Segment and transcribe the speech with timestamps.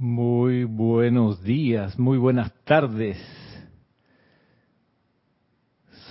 [0.00, 3.18] Muy buenos días, muy buenas tardes.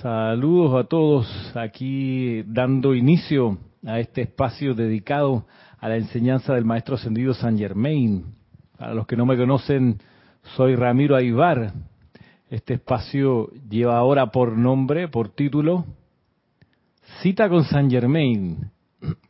[0.02, 5.46] Saludos a todos aquí dando inicio a este espacio dedicado
[5.80, 8.26] a la enseñanza del Maestro Ascendido San Germain.
[8.78, 10.00] Para los que no me conocen,
[10.58, 11.72] soy Ramiro Aybar.
[12.50, 15.86] Este espacio lleva ahora por nombre, por título,
[17.22, 18.70] Cita con San Germain.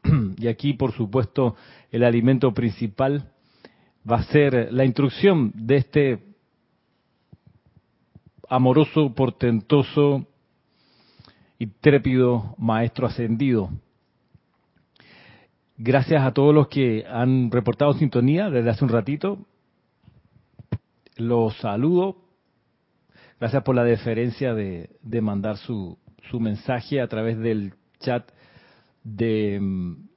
[0.40, 1.56] y aquí, por supuesto,
[1.92, 3.34] el alimento principal
[4.09, 6.19] va a ser la instrucción de este
[8.50, 10.25] amoroso, portentoso
[11.59, 13.69] y trépido maestro ascendido.
[15.78, 19.45] Gracias a todos los que han reportado sintonía desde hace un ratito.
[21.17, 22.17] Los saludo.
[23.39, 24.89] Gracias por la deferencia de,
[25.22, 25.97] mandar su,
[26.31, 28.28] su mensaje a través del chat
[29.03, 30.08] de mm,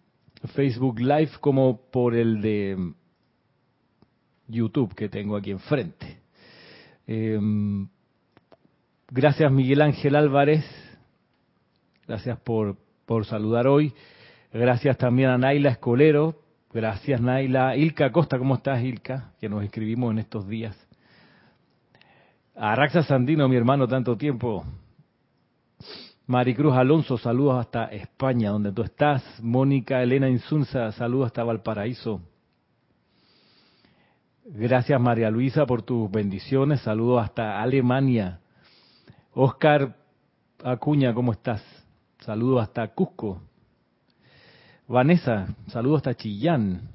[0.55, 2.95] Facebook Live como por el de mm,
[4.51, 6.19] YouTube que tengo aquí enfrente.
[7.07, 7.89] Em,
[9.11, 10.65] gracias Miguel Ángel Álvarez,
[12.07, 12.77] gracias por,
[13.07, 13.93] por saludar hoy.
[14.53, 16.35] Gracias también a Naila Escolero,
[16.73, 17.77] gracias Naila.
[17.77, 19.33] Ilka Costa, ¿cómo estás Ilka?
[19.41, 20.77] Que nos escribimos en estos días.
[22.57, 24.65] A Raxa Sandino, mi hermano, tanto tiempo.
[26.27, 29.25] Maricruz Alonso, saludos hasta España, donde tú estás.
[29.43, 32.21] Mónica Elena Insunza, saludos hasta Valparaíso.
[34.53, 38.41] Gracias María Luisa por tus bendiciones, saludos hasta Alemania.
[39.33, 39.95] Oscar
[40.65, 41.63] Acuña, ¿cómo estás?
[42.19, 43.41] Saludos hasta Cusco.
[44.89, 46.91] Vanessa, saludos hasta Chillán.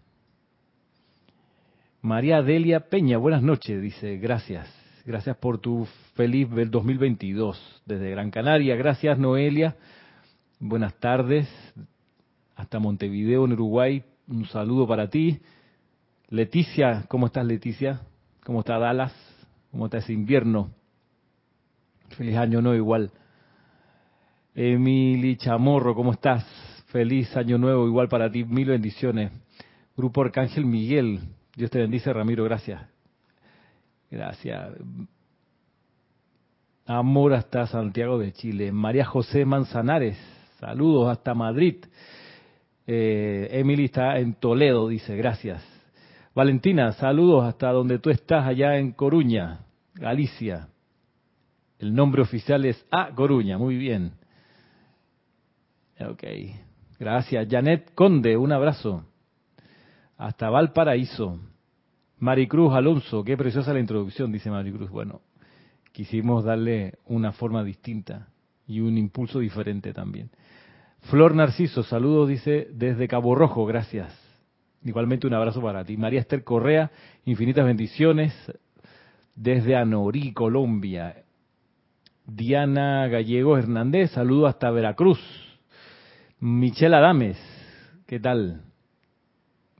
[2.01, 4.67] María Delia Peña, buenas noches, dice, gracias.
[5.05, 8.75] Gracias por tu feliz 2022 desde Gran Canaria.
[8.75, 9.77] Gracias, Noelia.
[10.59, 11.47] Buenas tardes.
[12.57, 14.03] Hasta Montevideo, en Uruguay.
[14.27, 15.39] Un saludo para ti.
[16.29, 18.01] Leticia, ¿cómo estás, Leticia?
[18.43, 19.13] ¿Cómo está Dallas?
[19.71, 20.71] ¿Cómo está ese invierno?
[22.17, 23.11] Feliz año nuevo igual.
[24.55, 26.43] Emily Chamorro, ¿cómo estás?
[26.87, 28.43] Feliz año nuevo igual para ti.
[28.43, 29.31] Mil bendiciones.
[29.95, 31.19] Grupo Arcángel Miguel.
[31.55, 32.43] Dios te bendice, Ramiro.
[32.43, 32.81] Gracias.
[34.09, 34.71] Gracias.
[36.87, 38.71] Amor hasta Santiago de Chile.
[38.71, 40.17] María José Manzanares.
[40.59, 41.85] Saludos hasta Madrid.
[42.87, 45.15] Eh, Emily está en Toledo, dice.
[45.15, 45.74] Gracias.
[46.35, 49.61] Valentina, saludos hasta donde tú estás, allá en Coruña,
[49.93, 50.67] Galicia.
[51.79, 54.11] El nombre oficial es A Coruña, muy bien.
[55.97, 56.23] Ok,
[56.99, 57.47] gracias.
[57.49, 59.05] Janet Conde, un abrazo.
[60.17, 61.39] Hasta Valparaíso.
[62.19, 64.89] Maricruz Alonso, qué preciosa la introducción, dice Maricruz.
[64.89, 65.21] Bueno,
[65.93, 68.27] quisimos darle una forma distinta
[68.67, 70.29] y un impulso diferente también.
[71.03, 74.24] Flor Narciso, saludos, dice, desde Cabo Rojo, gracias.
[74.85, 75.97] Igualmente un abrazo para ti.
[75.97, 76.91] María Esther Correa,
[77.25, 78.33] infinitas bendiciones
[79.35, 81.23] desde Anorí, Colombia.
[82.27, 85.19] Diana Gallego Hernández, saludo hasta Veracruz.
[86.39, 87.37] Michelle Adames,
[88.05, 88.61] ¿qué tal?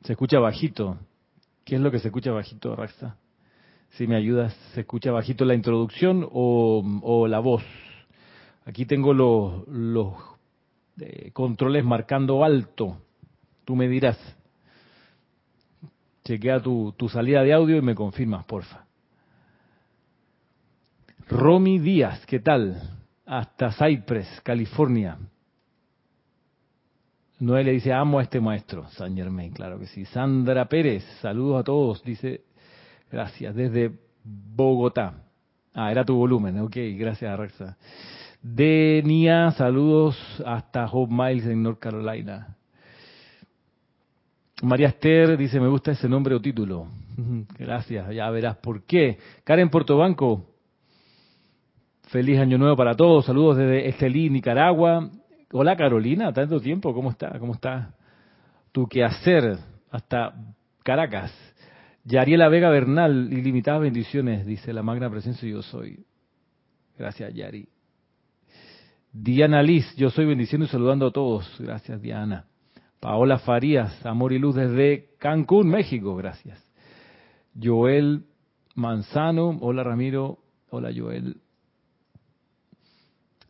[0.02, 0.98] Se escucha bajito.
[1.64, 3.18] ¿Qué es lo que se escucha bajito, Raxa?
[3.92, 7.64] Si me ayudas, ¿se escucha bajito la introducción o, la voz?
[8.66, 10.16] Aquí tengo los, los
[11.00, 12.98] eh, controles marcando alto.
[13.66, 14.18] Tú me dirás.
[16.26, 18.84] Chequea tu, salida de audio y me confirmas, porfa.
[21.30, 22.82] Romy Díaz, ¿qué tal?
[23.28, 25.20] Hasta Cypress, California.
[27.40, 30.04] Noelia dice, amo a este maestro, San Germain, claro que sí.
[30.06, 32.42] Sandra Pérez, saludos a todos, dice,
[33.12, 33.92] gracias, desde
[34.24, 35.14] Bogotá.
[35.76, 37.78] Ah, era tu volumen, ok, gracias Rexa.
[38.42, 42.56] Denia, saludos hasta Hope Miles en North Carolina.
[44.66, 46.88] María Esther dice, me gusta ese nombre o título.
[47.58, 49.20] Gracias, ya verás por qué.
[49.44, 50.48] Karen Portobanco,
[52.10, 53.26] feliz año nuevo para todos.
[53.26, 55.10] Saludos desde Estelí, Nicaragua.
[55.52, 57.38] Hola Carolina, tanto tiempo, ¿cómo está?
[57.40, 57.94] ¿Cómo está
[58.72, 59.58] tu quehacer
[59.92, 60.34] hasta
[60.84, 61.32] Caracas?
[62.04, 66.04] Yariela Vega Bernal, ilimitadas bendiciones, dice la magna presencia yo soy.
[66.98, 67.68] Gracias, Yari.
[69.12, 71.56] Diana Liz, yo soy bendiciendo y saludando a todos.
[71.60, 72.46] Gracias, Diana.
[73.06, 76.60] Paola Farías, amor y luz desde Cancún, México, gracias.
[77.56, 78.24] Joel
[78.74, 80.40] Manzano, hola Ramiro,
[80.72, 81.38] hola Joel.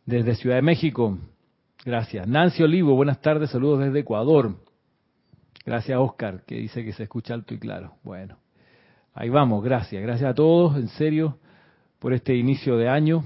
[0.04, 1.16] Desde Ciudad de México,
[1.86, 2.28] gracias.
[2.28, 4.56] Nancy Olivo, buenas tardes, saludos desde Ecuador.
[5.64, 7.94] Gracias Oscar, que dice que se escucha alto y claro.
[8.02, 8.36] Bueno,
[9.14, 10.02] ahí vamos, gracias.
[10.02, 11.38] Gracias a todos, en serio,
[11.98, 13.24] por este inicio de año.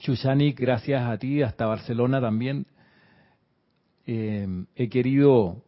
[0.00, 2.66] Chushani, gracias a ti, hasta Barcelona también.
[4.06, 5.62] Eh, he querido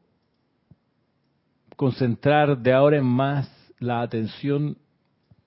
[1.76, 3.48] concentrar de ahora en más
[3.78, 4.78] la atención,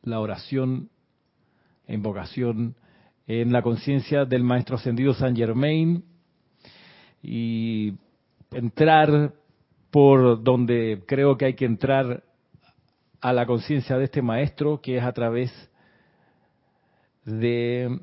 [0.04, 0.90] la oración,
[1.88, 2.76] invocación
[3.28, 6.04] en la conciencia del Maestro Ascendido San Germain
[7.22, 7.94] y
[8.52, 9.34] entrar
[9.92, 12.24] por donde creo que hay que entrar
[13.20, 15.52] a la conciencia de este maestro, que es a través
[17.26, 18.00] de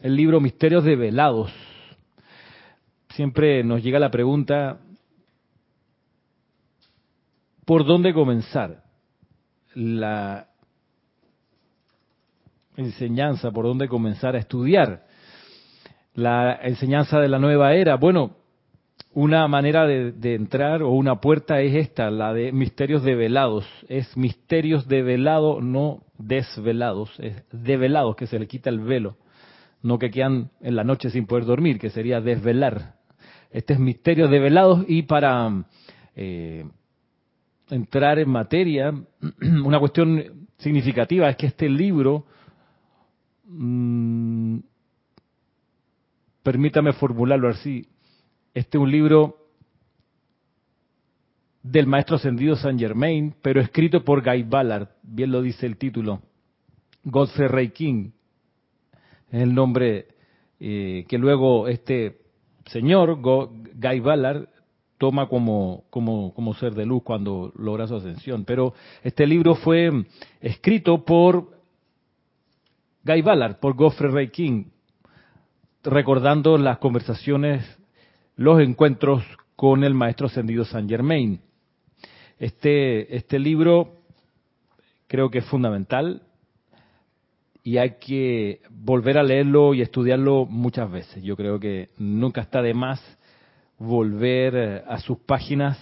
[0.00, 1.52] el libro Misterios de Velados.
[3.14, 4.80] Siempre nos llega la pregunta,
[7.64, 8.82] ¿por dónde comenzar?
[9.74, 10.48] La
[12.76, 15.06] enseñanza, por dónde comenzar a estudiar.
[16.14, 17.94] La enseñanza de la nueva era.
[17.94, 18.36] Bueno,
[19.12, 23.64] una manera de, entrar o una puerta es esta, la de misterios develados.
[23.88, 29.18] Es misterios develados, no desvelados, es develados, que se le quita el velo.
[29.82, 32.93] No que quedan en la noche sin poder dormir, que sería desvelar.
[33.54, 35.64] Este es misterios develados y para
[36.14, 36.66] eh,
[37.70, 38.92] entrar en materia,
[39.64, 42.26] una cuestión significativa es que este libro
[43.46, 44.58] Mm,
[46.42, 47.86] permítame formularlo así,
[48.54, 49.36] este es un libro
[51.62, 56.22] del maestro ascendido Saint Germain, pero escrito por Guy Ballard, bien lo dice el título.
[57.04, 58.10] Godfrey Ray King
[59.30, 60.08] es el nombre
[60.58, 62.23] eh, que luego este
[62.66, 64.48] señor, Guy Ballard,
[64.98, 68.44] toma como, como, como ser de luz cuando logra su ascensión.
[68.44, 69.90] Pero este libro fue
[70.40, 71.50] escrito por
[73.04, 74.64] Guy Ballard por Godfrey Ray King,
[75.82, 77.64] recordando las conversaciones,
[78.36, 79.22] los encuentros
[79.56, 81.40] con el maestro ascendido Saint Germain.
[82.38, 84.00] Este, este libro
[85.06, 86.22] creo que es fundamental
[87.64, 91.24] y hay que volver a leerlo y estudiarlo muchas veces.
[91.24, 93.00] Yo creo que nunca está de más
[93.78, 95.78] volver a sus páginas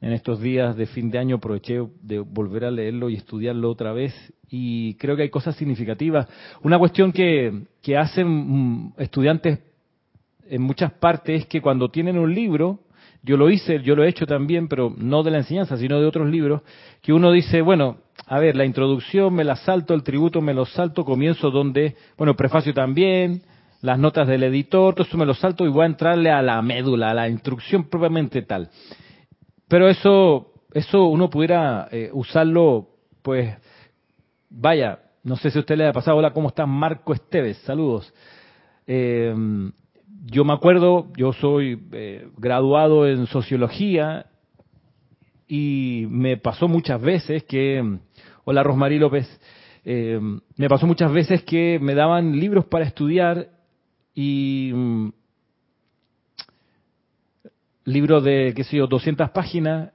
[0.00, 3.92] en estos días de fin de año aproveché de volver a leerlo y estudiarlo otra
[3.92, 4.12] vez
[4.50, 6.28] y creo que hay cosas significativas.
[6.62, 9.60] Una cuestión que, que hacen mm, estudiantes
[10.46, 12.80] en muchas partes es que cuando tienen un libro,
[13.24, 16.06] yo lo hice, yo lo he hecho también, pero no de la enseñanza, sino de
[16.06, 16.60] otros libros,
[17.00, 20.66] que uno dice, bueno, a ver, la introducción me la salto, el tributo me lo
[20.66, 23.42] salto, comienzo donde, bueno, prefacio también,
[23.80, 26.60] las notas del editor, todo eso me lo salto y voy a entrarle a la
[26.60, 28.68] médula, a la instrucción propiamente tal.
[29.68, 32.88] Pero eso, eso uno pudiera eh, usarlo,
[33.22, 33.56] pues,
[34.50, 37.56] vaya, no sé si a usted le ha pasado, hola, ¿cómo está Marco Esteves?
[37.58, 38.12] Saludos.
[38.86, 39.34] Eh,
[40.22, 44.26] yo me acuerdo, yo soy eh, graduado en sociología
[45.46, 47.98] y me pasó muchas veces que,
[48.44, 49.40] hola Rosmarí López,
[49.84, 53.50] me pasó muchas veces que me daban libros para estudiar
[54.14, 55.12] y mm,
[57.84, 59.92] libro de, qué sé yo, 200 páginas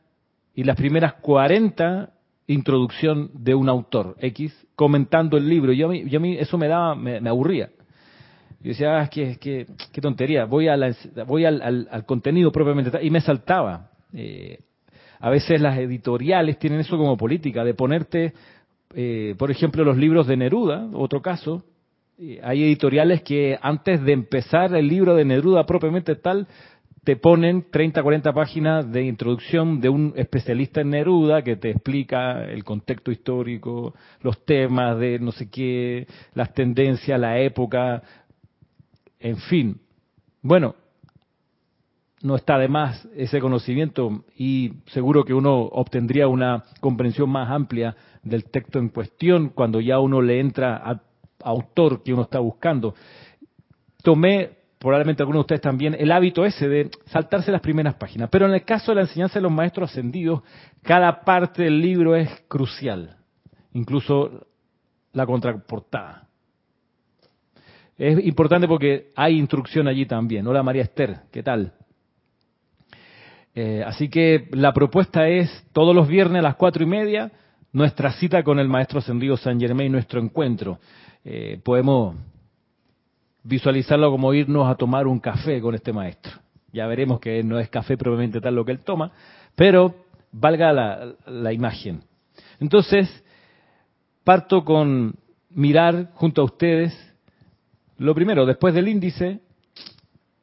[0.53, 2.13] y las primeras 40
[2.48, 5.72] introducción de un autor X comentando el libro.
[5.72, 7.70] Yo a mí, yo a eso me daba, me, aburría.
[8.62, 10.94] Yo decía, ah, qué, qué, qué tontería, voy, a la,
[11.25, 13.89] voy al, al, contenido propiamente y me saltaba.
[14.13, 14.60] Eh,
[15.20, 18.34] a veces las editoriales tienen eso como política, de ponerte,
[18.94, 21.63] eh, por ejemplo, los libros de Neruda, otro caso,
[22.44, 26.48] hay editoriales que antes de empezar el libro de Neruda propiamente tal,
[27.04, 32.44] te ponen 30, 40 páginas de introducción de un especialista en Neruda que te explica
[32.44, 38.04] el contexto histórico, los temas de no sé qué, las tendencias, la época,
[39.20, 39.82] en fin.
[40.42, 40.76] Bueno,
[42.22, 47.96] no está de más ese conocimiento y seguro que uno obtendría una comprensión más amplia
[48.24, 51.02] del texto en cuestión cuando ya uno le entra al
[51.44, 52.96] autor que uno está buscando.
[54.04, 58.30] Tomé probablemente algunos de ustedes también, el hábito ese de saltarse las primeras páginas.
[58.32, 60.42] Pero en el caso de la enseñanza de los maestros ascendidos,
[60.82, 63.18] cada parte del libro es crucial,
[63.74, 64.48] incluso
[65.12, 66.28] la contraportada.
[68.00, 70.48] Es importante porque hay instrucción allí también.
[70.48, 71.74] Hola María Esther, ¿qué tal?
[73.53, 77.29] Eh, así que la propuesta es todos los viernes a las cuatro y media,
[77.74, 80.79] nuestra cita con el Maestro Ascendido San Germain, nuestro encuentro.
[81.25, 82.15] Eh, podemos
[83.44, 86.32] visualizarlo como irnos a tomar un café con este maestro.
[86.72, 89.12] Ya veremos que no es café probablemente tal lo que él toma,
[89.56, 89.94] pero
[90.32, 92.01] valga la, la imagen.
[92.62, 93.10] Entonces,
[94.24, 95.15] parto con
[95.50, 97.09] mirar junto a ustedes,
[98.00, 99.39] lo primero, después del índice,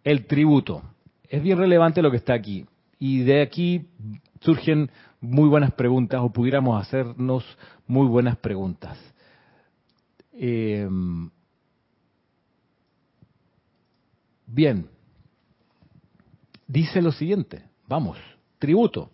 [0.04, 0.82] el tributo.
[1.28, 2.64] Es bien relevante lo que está aquí.
[2.98, 3.86] Y de aquí
[4.40, 7.44] surgen muy buenas preguntas, o pudiéramos hacernos
[7.86, 8.98] muy buenas preguntas.
[10.32, 10.88] Eh,
[14.46, 14.88] Bien,
[16.68, 18.16] dice lo siguiente, vamos,
[18.58, 19.10] tributo.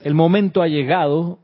[0.00, 1.38] el momento ha llegado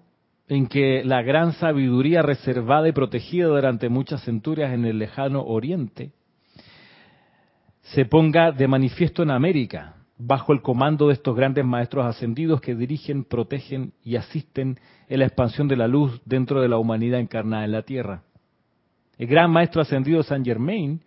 [0.48, 6.12] en que la gran sabiduría reservada y protegida durante muchas centurias en el lejano oriente
[7.82, 12.74] se ponga de manifiesto en América, bajo el comando de estos grandes maestros ascendidos que
[12.74, 17.64] dirigen, protegen y asisten en la expansión de la luz dentro de la humanidad encarnada
[17.64, 18.22] en la Tierra.
[19.18, 21.00] El gran maestro ascendido Saint Germain,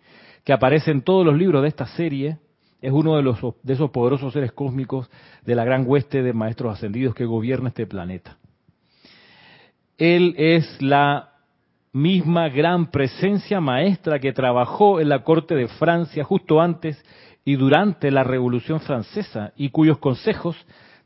[0.44, 2.38] que aparece en todos los libros de esta serie,
[2.80, 5.10] es uno de, los, de esos poderosos seres cósmicos
[5.44, 8.38] de la gran hueste de maestros ascendidos que gobierna este planeta.
[10.00, 11.28] Él es la
[11.92, 17.04] misma gran presencia maestra que trabajó en la corte de Francia justo antes
[17.44, 20.56] y durante la Revolución Francesa y cuyos consejos,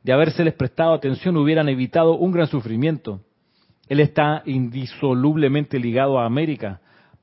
[0.05, 3.21] de habérseles prestado atención, hubieran evitado un gran sufrimiento.
[3.89, 6.81] Él está indisolublemente ligado a América,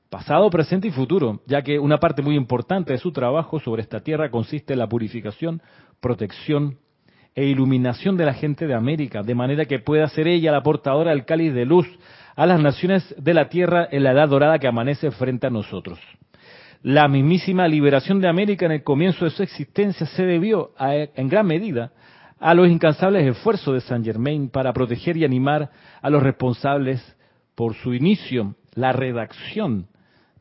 [0.09, 4.01] pasado, presente y futuro, ya que una parte muy importante de su trabajo sobre esta
[4.01, 5.61] tierra consiste en la purificación,
[6.01, 6.79] protección
[7.35, 11.11] e iluminación de la gente de América, de manera que pueda ser ella la portadora
[11.11, 11.87] del cáliz de luz
[12.35, 15.99] a las naciones de la tierra en la edad dorada que amanece frente a nosotros.
[16.83, 21.45] La mismísima liberación de América en el comienzo de su existencia se debió en gran
[21.45, 21.91] medida
[22.39, 25.69] a los incansables esfuerzos de Saint Germain para proteger y animar
[26.01, 27.15] a los responsables
[27.53, 29.87] por su inicio, la redacción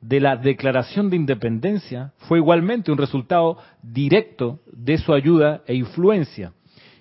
[0.00, 6.52] de la Declaración de Independencia fue igualmente un resultado directo de su ayuda e influencia,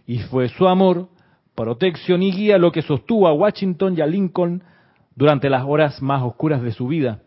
[0.09, 1.07] y fue su amor,
[1.53, 4.63] protección y guía lo que sostuvo a Washington y a Lincoln
[5.15, 7.19] durante las horas más oscuras de su vida.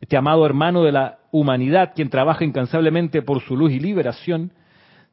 [0.00, 4.52] Este amado hermano de la humanidad, quien trabaja incansablemente por su luz y liberación,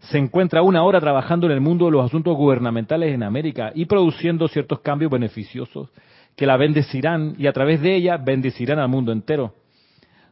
[0.01, 3.85] se encuentra una hora trabajando en el mundo de los asuntos gubernamentales en América y
[3.85, 5.89] produciendo ciertos cambios beneficiosos
[6.35, 9.55] que la bendecirán y a través de ella bendecirán al mundo entero.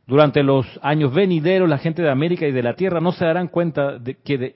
[0.05, 3.47] Durante los años venideros, la gente de América y de la Tierra no se darán
[3.47, 4.55] cuenta de que, de,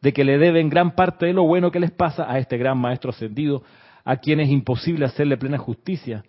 [0.00, 3.10] que le deben gran parte de lo bueno que les pasa a este gran Maestro
[3.10, 3.62] ascendido,
[4.04, 6.24] a quien es imposible hacerle plena justicia,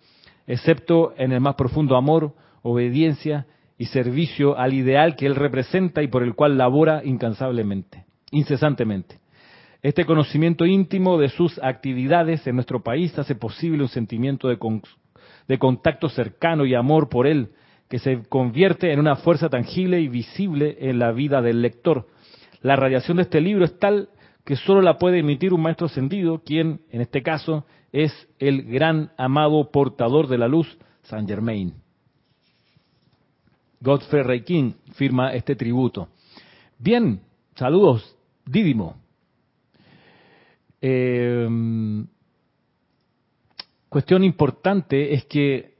[0.46, 3.46] excepto en el más profundo amor, obediencia
[3.78, 9.20] y servicio al ideal que él representa y por el cual labora incansablemente, incesantemente.
[9.82, 14.58] Este conocimiento íntimo de sus actividades en nuestro país hace posible un sentimiento de,
[15.48, 17.52] de contacto cercano y amor por él,
[17.88, 22.06] que se convierte en una fuerza tangible y visible en la vida del lector.
[22.62, 24.08] La radiación de este libro es tal
[24.44, 29.12] que solo la puede emitir un maestro ascendido, quien, en este caso, es el gran
[29.16, 31.74] amado portador de la luz, Saint Germain.
[33.80, 36.08] Godfrey Reikin firma este tributo.
[36.78, 37.20] Bien,
[37.54, 38.96] saludos, Dídimo.
[40.82, 41.46] Eh,
[43.88, 45.74] cuestión importante es que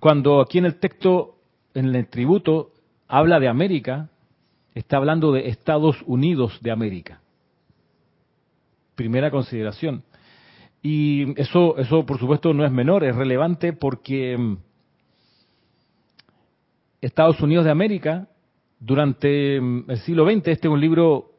[0.00, 1.36] cuando aquí en el texto,
[1.74, 2.72] en el tributo,
[3.08, 4.10] habla de América,
[4.74, 7.20] está hablando de Estados Unidos de América.
[8.94, 10.04] Primera consideración.
[10.82, 14.58] Y eso, eso por supuesto no es menor, es relevante porque mm,
[17.00, 18.28] Estados Unidos de América,
[18.78, 21.30] durante mm, el siglo XX, este es un libro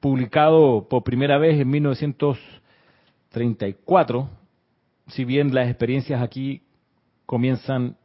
[0.00, 4.28] publicado por primera vez en 1934,
[5.08, 6.62] si bien las experiencias aquí
[7.24, 7.96] comienzan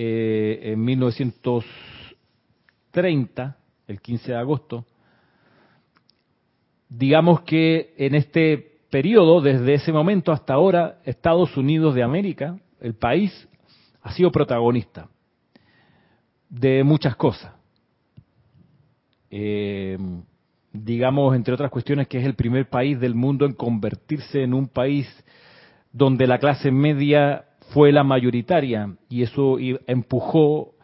[0.00, 3.56] eh, en 1930,
[3.88, 4.84] el 15 de agosto,
[6.88, 12.94] digamos que en este periodo, desde ese momento hasta ahora, Estados Unidos de América, el
[12.94, 13.48] país,
[14.00, 15.08] ha sido protagonista
[16.48, 17.52] de muchas cosas.
[19.32, 19.98] Eh,
[20.72, 24.68] digamos, entre otras cuestiones, que es el primer país del mundo en convertirse en un
[24.68, 25.08] país
[25.92, 30.74] donde la clase media fue la mayoritaria y eso empujó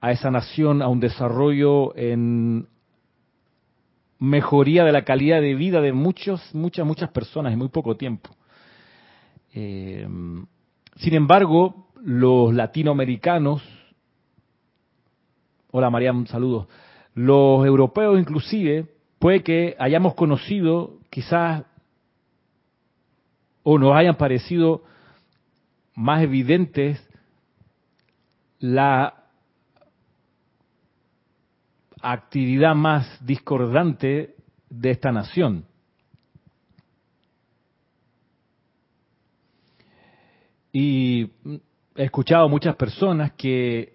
[0.00, 2.68] a esa nación a un desarrollo en
[4.18, 8.30] mejoría de la calidad de vida de muchos, muchas, muchas personas en muy poco tiempo.
[9.54, 10.06] Eh,
[10.96, 13.62] sin embargo, los latinoamericanos,
[15.70, 16.68] hola María, un saludo,
[17.14, 18.86] los europeos inclusive,
[19.18, 21.64] puede que hayamos conocido quizás
[23.62, 24.84] o nos hayan parecido
[25.98, 27.04] más evidentes
[28.60, 29.24] la
[32.00, 34.36] actividad más discordante
[34.70, 35.64] de esta nación.
[40.70, 41.32] Y
[41.96, 43.94] he escuchado muchas personas que,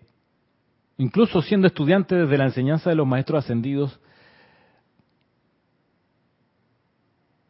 [0.97, 3.97] incluso siendo estudiantes de la enseñanza de los maestros ascendidos,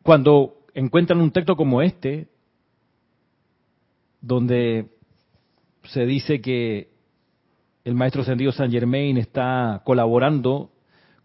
[0.03, 2.27] cuando encuentran un texto como este,
[4.24, 4.88] donde
[5.84, 6.88] se dice que
[7.84, 10.72] el maestro ascendido San Germain está colaborando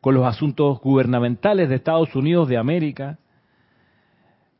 [0.00, 3.18] con los asuntos gubernamentales de Estados Unidos de América,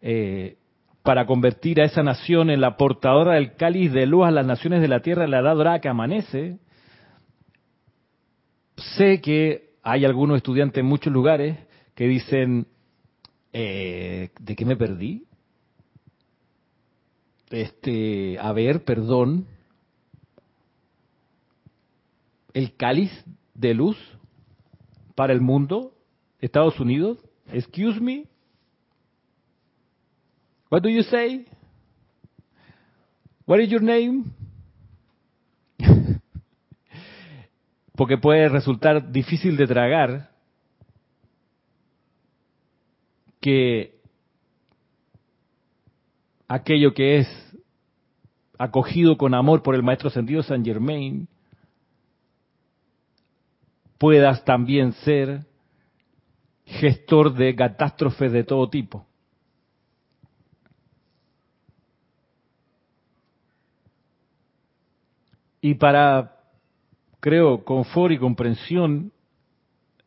[0.01, 0.57] eh,
[1.03, 4.81] para convertir a esa nación en la portadora del cáliz de luz a las naciones
[4.81, 6.59] de la tierra en la edad dorada que amanece.
[8.77, 11.57] Sé que hay algunos estudiantes en muchos lugares
[11.95, 12.69] que dicen,
[13.53, 15.28] eh, ¿de qué me perdí?
[17.51, 19.47] Este, a ver, perdón,
[22.53, 23.11] el cáliz
[23.55, 23.97] de luz
[25.15, 25.95] para el mundo,
[26.41, 28.27] Estados Unidos, excuse me,
[30.71, 31.47] what do you say?
[33.47, 34.25] What is your name?
[37.97, 40.31] Porque puede resultar difícil de tragar
[43.41, 43.98] que
[46.49, 47.57] aquello que es
[48.59, 51.29] acogido con amor por el maestro sentido Saint Germain
[53.99, 55.45] puedas también ser
[56.65, 59.07] gestor de catástrofes de todo tipo.
[65.61, 66.37] Y para,
[67.21, 69.13] creo, confort y comprensión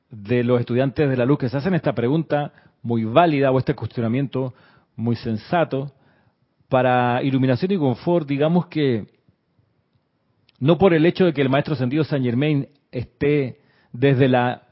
[0.10, 3.75] de los estudiantes de la luz que se hacen esta pregunta muy válida o este
[3.75, 4.53] cuestionamiento
[4.95, 5.91] muy sensato,
[6.71, 9.05] para iluminación y confort, digamos que
[10.57, 13.59] no por el hecho de que el maestro sentido Saint Germain esté
[13.91, 14.69] desde la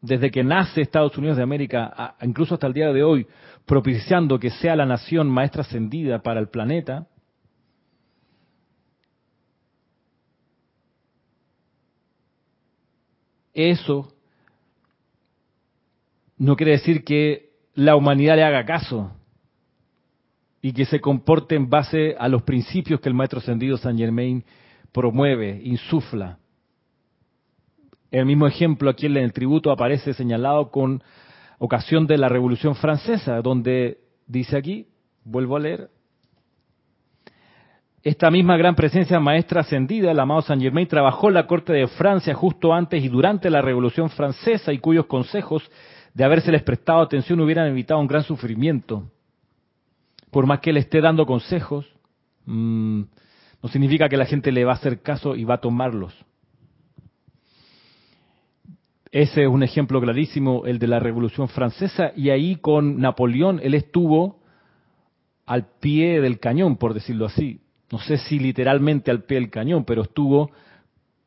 [0.00, 3.28] desde que nace Estados Unidos de América, incluso hasta el día de hoy,
[3.64, 7.06] propiciando que sea la nación maestra ascendida para el planeta,
[13.54, 14.12] eso
[16.38, 19.12] no quiere decir que la humanidad le haga caso
[20.66, 24.42] y que se comporte en base a los principios que el maestro ascendido Saint Germain
[24.90, 26.40] promueve, insufla.
[28.10, 31.04] El mismo ejemplo aquí en el tributo aparece señalado con
[31.60, 34.88] ocasión de la Revolución Francesa, donde dice aquí,
[35.22, 35.88] vuelvo a leer,
[38.02, 41.86] esta misma gran presencia maestra ascendida, el amado Saint Germain, trabajó en la corte de
[41.86, 45.62] Francia justo antes y durante la Revolución Francesa y cuyos consejos,
[46.12, 49.12] de habérseles prestado atención, hubieran evitado un gran sufrimiento.
[50.30, 51.86] Por más que él esté dando consejos,
[52.46, 53.02] mmm,
[53.62, 56.14] no significa que la gente le va a hacer caso y va a tomarlos.
[59.10, 63.74] Ese es un ejemplo clarísimo, el de la Revolución Francesa, y ahí con Napoleón él
[63.74, 64.40] estuvo
[65.46, 67.60] al pie del cañón, por decirlo así.
[67.90, 70.50] No sé si literalmente al pie del cañón, pero estuvo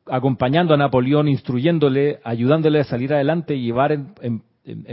[0.06, 4.42] acompañando a Napoleón, instruyéndole, ayudándole a salir adelante y llevar en,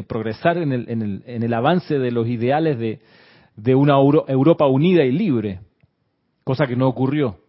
[0.07, 2.99] progresar en el, en el, avance de los ideales de,
[3.57, 5.59] de una Europa unida y libre,
[6.43, 7.39] cosa que no ocurrió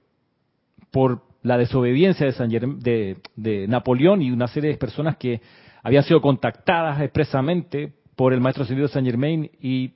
[0.90, 5.40] por la desobediencia de, de, Napoleón y una serie de personas que
[5.82, 9.92] habían sido contactadas expresamente por el maestro ascendido Saint Germain y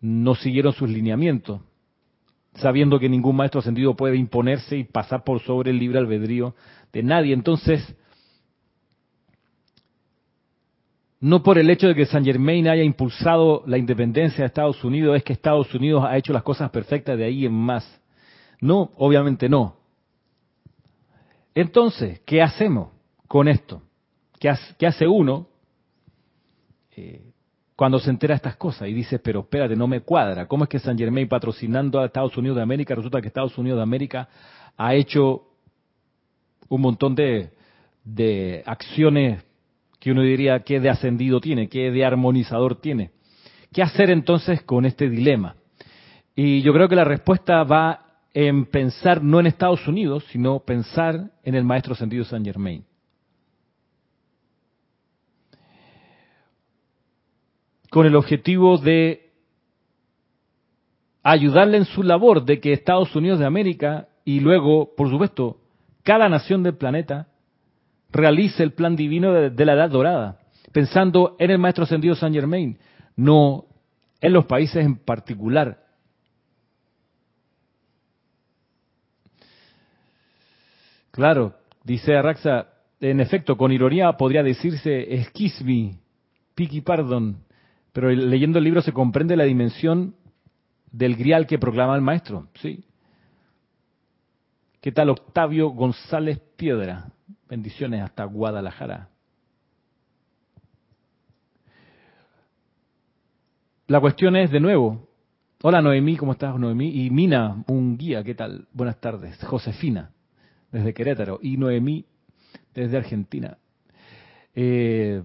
[0.00, 1.60] no siguieron sus lineamientos,
[2.54, 6.54] sabiendo que ningún maestro ascendido puede imponerse y pasar por sobre el libre albedrío
[6.92, 7.34] de nadie.
[7.34, 7.94] Entonces,
[11.20, 15.16] no por el hecho de que Saint Germain haya impulsado la independencia de Estados Unidos,
[15.16, 18.00] es que Estados Unidos ha hecho las cosas perfectas de ahí en más.
[18.60, 19.76] No, obviamente no.
[21.54, 22.90] Entonces, ¿qué hacemos
[23.28, 23.82] con esto?
[24.38, 24.50] ¿Qué
[24.86, 25.48] hace, uno
[26.94, 27.32] eh,
[27.74, 30.46] cuando se entera de estas cosas y dice, pero espérate, no me cuadra?
[30.46, 33.78] ¿Cómo es que San Germain patrocinando a Estados Unidos de América, resulta que Estados Unidos
[33.78, 34.28] de América
[34.76, 35.44] ha hecho
[36.68, 39.42] un montón de acciones
[40.06, 43.10] que uno diría que de ascendido tiene, que de armonizador tiene?
[43.72, 45.56] ¿Qué hacer entonces con este dilema?
[46.36, 51.32] Y yo creo que la respuesta va en pensar no en Estados Unidos, sino pensar
[51.42, 52.84] en el maestro sentido Saint Germain.
[57.90, 59.32] Con el objetivo de
[61.24, 65.56] ayudarle en su labor de que Estados Unidos de América y luego, por supuesto,
[66.04, 67.26] cada nación del planeta
[68.16, 70.38] realice el plan divino de, la Edad Dorada,
[70.72, 72.78] pensando en el Maestro Ascendido Saint Germain,
[73.16, 73.66] no
[74.20, 75.86] en los países en particular
[81.16, 82.66] Claro, dice Arraxa,
[83.00, 85.96] en efecto, con ironía podría decirse excuse me,
[86.54, 87.38] piki pardon,
[87.94, 90.14] pero leyendo el libro se comprende la dimensión
[90.92, 92.84] del grial que proclama el maestro, ¿sí?
[94.82, 97.06] ¿Qué tal Octavio González Piedra?
[97.48, 99.08] Bendiciones hasta Guadalajara.
[103.88, 105.08] La cuestión es, de nuevo,
[105.62, 107.04] hola Noemí, ¿cómo estás Noemí?
[107.04, 108.66] Y Mina, un guía, ¿qué tal?
[108.72, 109.38] Buenas tardes.
[109.44, 110.10] Josefina
[110.72, 112.04] desde Querétaro, y Noemí
[112.74, 113.58] desde Argentina.
[114.54, 115.22] Eh,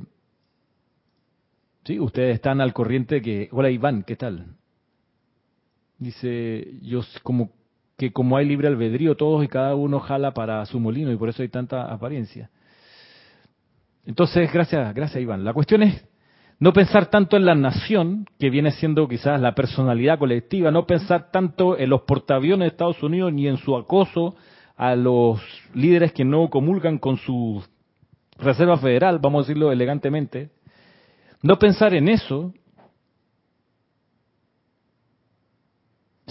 [1.83, 3.49] Sí, ustedes están al corriente que...
[3.51, 4.55] Hola Iván, ¿qué tal?
[5.97, 7.51] Dice, yo como
[8.01, 11.29] que como hay libre albedrío, todos y cada uno jala para su molino y por
[11.29, 12.49] eso hay tanta apariencia.
[14.07, 15.43] Entonces, gracias, gracias Iván.
[15.43, 16.03] La cuestión es
[16.57, 21.29] no pensar tanto en la nación, que viene siendo quizás la personalidad colectiva, no pensar
[21.29, 24.35] tanto en los portaaviones de Estados Unidos ni en su acoso
[24.75, 25.39] a los
[25.75, 27.63] líderes que no comulgan con su
[28.39, 30.49] Reserva Federal, vamos a decirlo elegantemente.
[31.43, 32.51] No pensar en eso,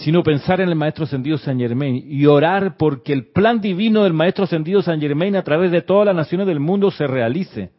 [0.03, 4.13] sino pensar en el Maestro Ascendido San Germain y orar porque el plan divino del
[4.13, 7.71] Maestro Ascendido San Germain a través de todas las naciones del mundo se realice.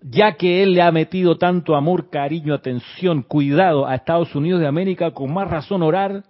[0.00, 4.66] Ya que Él le ha metido tanto amor, cariño, atención, cuidado a Estados Unidos de
[4.66, 6.22] América, con más razón orar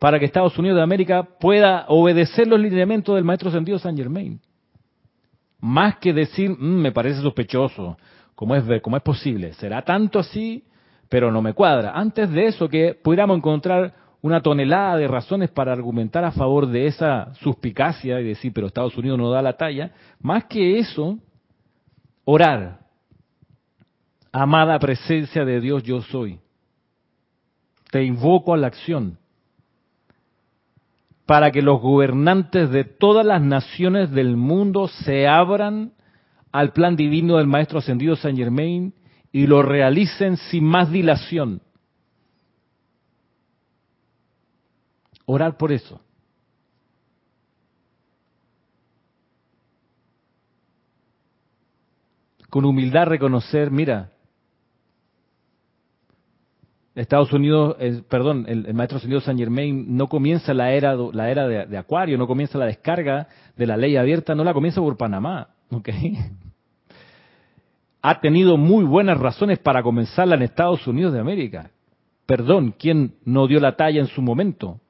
[0.00, 4.40] para que Estados Unidos de América pueda obedecer los lineamientos del Maestro Ascendido San Germain.
[5.60, 7.96] Más que decir, mm, me parece sospechoso,
[8.34, 9.52] ¿cómo es, ¿cómo es posible?
[9.52, 10.64] ¿Será tanto así?
[11.10, 11.90] Pero no me cuadra.
[11.90, 13.92] Antes de eso, que pudiéramos encontrar
[14.22, 18.96] una tonelada de razones para argumentar a favor de esa suspicacia y decir, pero Estados
[18.96, 21.18] Unidos no da la talla, más que eso,
[22.24, 22.78] orar.
[24.30, 26.38] Amada presencia de Dios, yo soy.
[27.90, 29.18] Te invoco a la acción
[31.26, 35.92] para que los gobernantes de todas las naciones del mundo se abran
[36.52, 38.92] al plan divino del Maestro Ascendido San Germain
[39.32, 41.60] y lo realicen sin más dilación.
[45.26, 46.00] Orar por eso.
[52.48, 54.10] Con humildad reconocer, mira,
[56.96, 57.76] Estados Unidos,
[58.08, 62.18] perdón, el, maestro ascendido San Germain no comienza la era, la era de, de, Acuario,
[62.18, 65.88] no comienza la descarga de la ley abierta, no la comienza por Panamá, ¿ok?
[68.02, 71.70] Ha tenido muy buenas razones para comenzarla en Estados Unidos de América.
[72.26, 74.80] Perdón, ¿quién no dio la talla en su momento?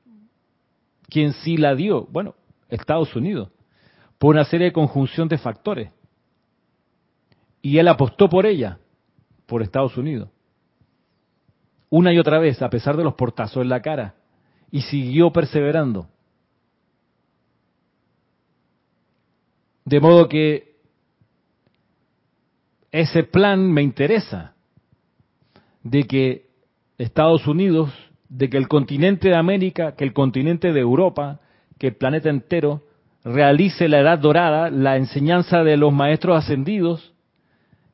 [1.08, 2.06] ¿Quién sí la dio?
[2.10, 2.34] Bueno,
[2.68, 3.50] Estados Unidos,
[4.18, 5.90] por una serie de conjunción de factores.
[7.62, 8.78] Y él apostó por ella,
[9.46, 10.28] por Estados Unidos.
[11.88, 14.14] Una y otra vez, a pesar de los portazos en la cara.
[14.70, 16.06] Y siguió perseverando.
[19.84, 20.69] De modo que
[22.92, 24.54] ese plan me interesa,
[25.82, 26.46] de que
[26.98, 27.92] Estados Unidos,
[28.28, 31.40] de que el continente de América, que el continente de Europa,
[31.78, 32.82] que el planeta entero
[33.24, 37.14] realice la edad dorada, la enseñanza de los maestros ascendidos,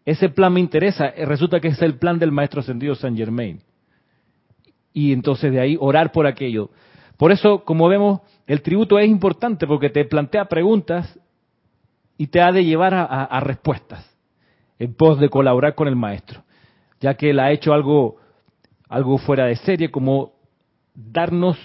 [0.05, 3.61] ese plan me interesa, resulta que es el plan del maestro ascendido Saint Germain.
[4.93, 6.71] Y entonces de ahí orar por aquello.
[7.17, 11.19] Por eso, como vemos, el tributo es importante porque te plantea preguntas
[12.17, 14.16] y te ha de llevar a, a respuestas
[14.79, 16.43] en pos de colaborar con el maestro,
[17.01, 18.17] ya que él ha hecho algo,
[18.89, 20.33] algo fuera de serie como
[20.95, 21.59] darnos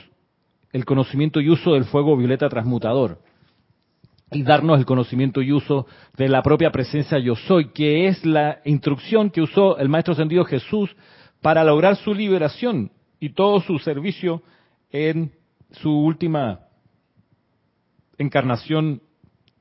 [0.72, 3.20] el conocimiento y uso del fuego violeta transmutador
[4.32, 8.60] y darnos el conocimiento y uso de la propia presencia yo soy, que es la
[8.64, 10.96] instrucción que usó el Maestro Ascendido Jesús
[11.42, 14.42] para lograr su liberación y todo su servicio
[14.90, 15.34] en
[15.72, 16.62] su última
[18.18, 19.02] encarnación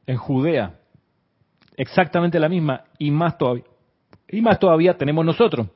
[0.07, 0.80] en Judea
[1.81, 3.65] exactamente la misma y más todavía.
[4.29, 5.67] Y más todavía tenemos nosotros.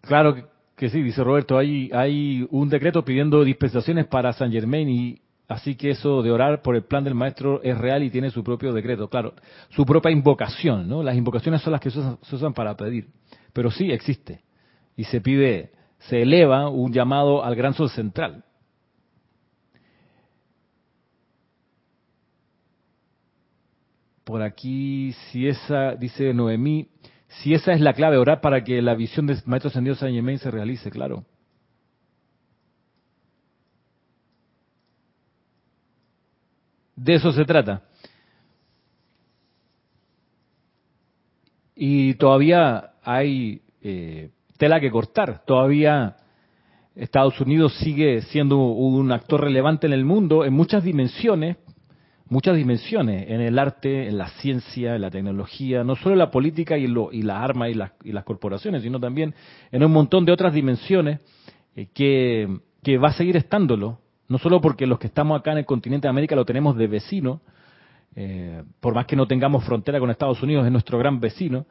[0.00, 0.34] Claro
[0.76, 5.76] que, sí, dice Roberto, hay, hay un decreto pidiendo dispensaciones para San Germain y así
[5.76, 8.72] que eso de orar por el plan del maestro es real y tiene su propio
[8.72, 9.34] decreto, claro,
[9.68, 11.02] su propia invocación, ¿no?
[11.04, 13.08] Las invocaciones son las que se usan, se usan para pedir,
[13.52, 14.42] pero sí existe
[14.96, 18.44] y se pide, se eleva un llamado al gran sol central.
[24.30, 26.86] Por aquí, si esa, dice Noemí,
[27.26, 30.38] si esa es la clave, orar para que la visión del Maestro Ascendido San Germain
[30.38, 31.24] se realice, claro.
[36.94, 37.82] De eso se trata.
[41.74, 45.42] Y todavía hay eh, tela que cortar.
[45.44, 46.18] Todavía
[46.94, 51.56] Estados Unidos sigue siendo un actor relevante en el mundo en muchas dimensiones,
[52.30, 56.30] muchas dimensiones en el arte, en la ciencia, en la tecnología, no solo en la
[56.30, 59.34] política y, lo, y las armas y las, y las corporaciones, sino también
[59.70, 61.20] en un montón de otras dimensiones
[61.76, 65.66] eh, que, va a seguir estándolo, no solo porque los que estamos acá en el
[65.66, 67.40] continente de América lo tenemos de vecino,
[68.14, 71.66] eh, por más que no tengamos frontera con Estados Unidos, es nuestro gran vecino,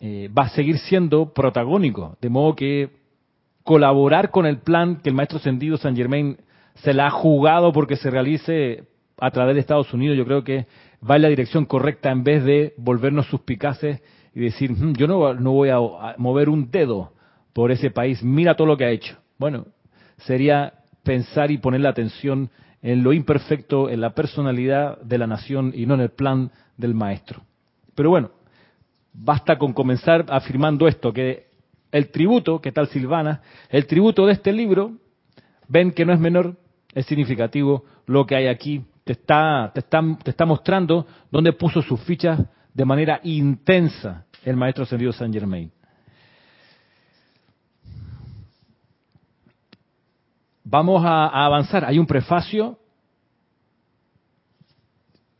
[0.00, 2.90] eh, va a seguir siendo protagónico, de modo que
[3.62, 6.38] colaborar con el plan que el maestro Sendido San Germain
[6.76, 8.84] se la ha jugado porque se realice
[9.18, 10.66] a través de Estados Unidos, yo creo que
[11.08, 14.02] va en la dirección correcta en vez de volvernos suspicaces
[14.34, 15.78] y decir, "Mm, yo no, no voy a,
[16.18, 17.12] mover un dedo
[17.52, 19.16] por ese país, mira todo lo que ha hecho.
[19.38, 19.66] Bueno,
[20.18, 22.50] sería pensar y poner la atención
[22.82, 26.94] en lo imperfecto, en la personalidad de la nación y no en el plan del
[26.94, 27.42] maestro.
[27.94, 28.30] Pero bueno,
[29.14, 31.46] basta con comenzar afirmando esto, que
[31.92, 33.40] el tributo, ¿qué tal Silvana?
[33.70, 34.92] El tributo de este libro,
[35.68, 36.56] ven que no es menor,
[36.94, 38.84] es significativo lo que hay aquí.
[39.06, 42.40] Te está, te está, te está mostrando dónde puso sus fichas
[42.74, 45.70] de manera intensa el maestro ascendido Saint Germain.
[50.64, 51.84] Vamos a, avanzar.
[51.84, 52.80] Hay un prefacio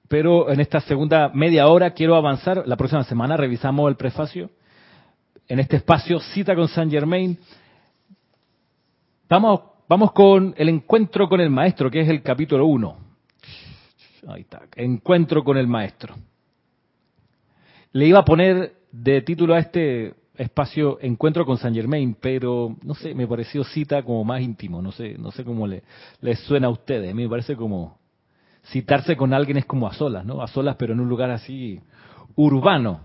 [0.06, 2.62] pero en esta segunda media hora quiero avanzar.
[2.68, 4.48] La próxima semana revisamos el prefacio.
[5.48, 7.36] En este espacio, cita con Saint Germain.
[9.28, 13.05] Vamos, vamos con el encuentro con el maestro, que es el capítulo 1.
[14.76, 16.14] Encuentro con el maestro.
[17.92, 22.94] Le iba a poner de título a este espacio Encuentro con Saint Germain, pero no
[22.94, 25.82] sé, me pareció cita como más íntimo, no sé, no sé cómo le,
[26.20, 27.98] le suena a ustedes, a mí me parece como
[28.66, 30.42] citarse con alguien es como a solas, ¿no?
[30.42, 31.80] A solas, pero en un lugar así
[32.34, 33.00] urbano.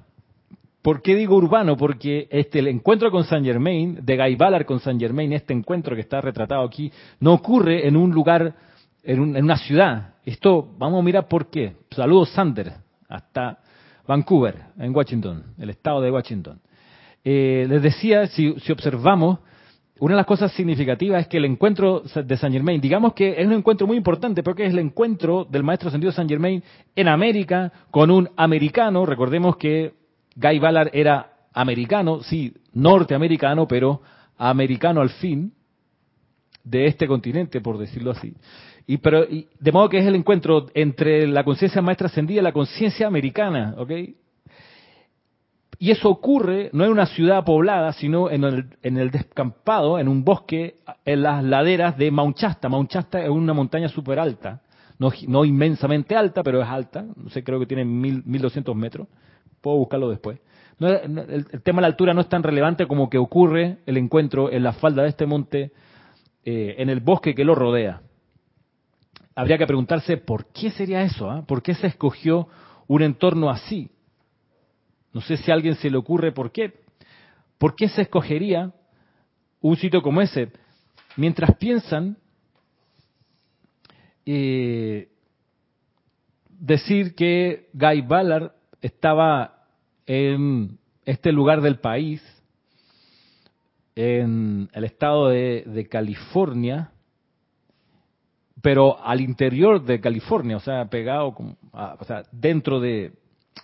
[0.82, 1.78] ¿Por qué digo urbano?
[1.78, 5.96] Porque este el encuentro con Saint Germain, de Guy Ballard con Saint Germain, este encuentro
[5.96, 8.56] que está retratado aquí, no ocurre en un lugar,
[9.04, 10.16] en, una ciudad.
[10.26, 11.76] Esto, vamos a mirar por qué.
[11.92, 12.74] Saludos, Sander,
[13.08, 13.60] hasta
[14.08, 16.60] Vancouver, en Washington, el estado de Washington.
[17.24, 19.40] Eh, les decía, si, si observamos,
[20.00, 23.46] una de las cosas significativas es que el encuentro de Saint Germain, digamos que es
[23.46, 26.64] un encuentro muy importante porque es el encuentro del maestro sentido Saint Germain
[26.96, 29.06] en América con un americano.
[29.06, 29.94] Recordemos que
[30.36, 34.02] Guy Ballard era americano, sí, norteamericano, pero
[34.38, 35.54] americano al fin
[36.64, 38.34] de este continente, por decirlo así.
[38.88, 42.52] Y, pero, de modo que es el encuentro entre la conciencia maestra ascendida y la
[42.52, 43.92] conciencia americana, ¿ok?
[45.82, 50.76] Y eso ocurre no en una ciudad poblada, sino en el, descampado, en un bosque,
[51.06, 52.70] en las laderas de Mount Shasta.
[52.70, 54.62] Mount Shasta es una montaña súper alta,
[55.00, 57.04] no, inmensamente alta, pero es alta.
[57.16, 59.08] No sé, creo que tiene mil, 1200 metros.
[59.60, 60.40] Puedo buscarlo después.
[60.80, 64.62] el, tema de la altura no es tan relevante como que ocurre el encuentro en
[64.62, 65.72] la falda de este monte,
[66.46, 68.02] eh, en el bosque que lo rodea.
[69.36, 71.46] Habría que preguntarse por qué sería eso, ah?
[71.46, 72.48] ¿por qué se escogió
[72.88, 73.90] un entorno así?
[75.14, 76.74] No sé si a alguien se le ocurre por qué.
[77.58, 78.74] ¿Por qué se escogería
[79.62, 80.52] un sitio como ese?
[81.16, 82.18] Mientras piensan,
[84.26, 85.10] eh,
[86.50, 89.66] decir que Guy Ballard estaba
[90.06, 92.22] en este lugar del país,
[93.96, 96.91] en el estado de, California,
[98.62, 101.36] pero al interior de California, o sea, pegado,
[101.74, 103.14] o sea, dentro de,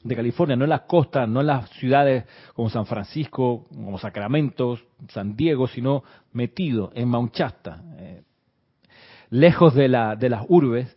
[0.03, 4.77] de California, no en las costas, no en las ciudades como San Francisco, como Sacramento,
[5.09, 8.23] San Diego, sino metido en Mount Shasta, eh,
[9.29, 10.95] lejos de, la, de las urbes.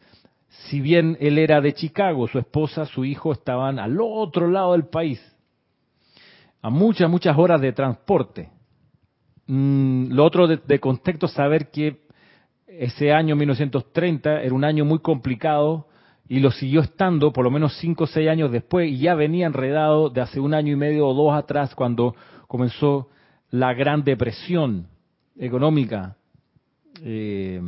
[0.49, 4.87] Si bien él era de Chicago, su esposa, su hijo estaban al otro lado del
[4.87, 5.21] país,
[6.63, 8.51] a muchas, muchas horas de transporte.
[9.47, 12.10] Mm, lo otro de, de contexto, saber que
[12.79, 15.89] ese año 1930 era un año muy complicado
[16.29, 19.47] y lo siguió estando por lo menos cinco o seis años después y ya venía
[19.47, 22.15] enredado de hace un año y medio o dos atrás cuando
[22.47, 23.09] comenzó
[23.51, 24.87] la gran depresión
[25.37, 26.17] económica
[27.03, 27.61] eh,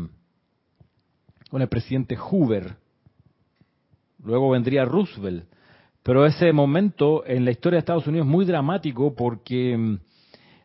[1.51, 2.77] con el presidente Hoover.
[4.23, 5.47] Luego vendría Roosevelt.
[6.05, 9.99] Pero ese momento en la historia de Estados Unidos es muy dramático porque mm,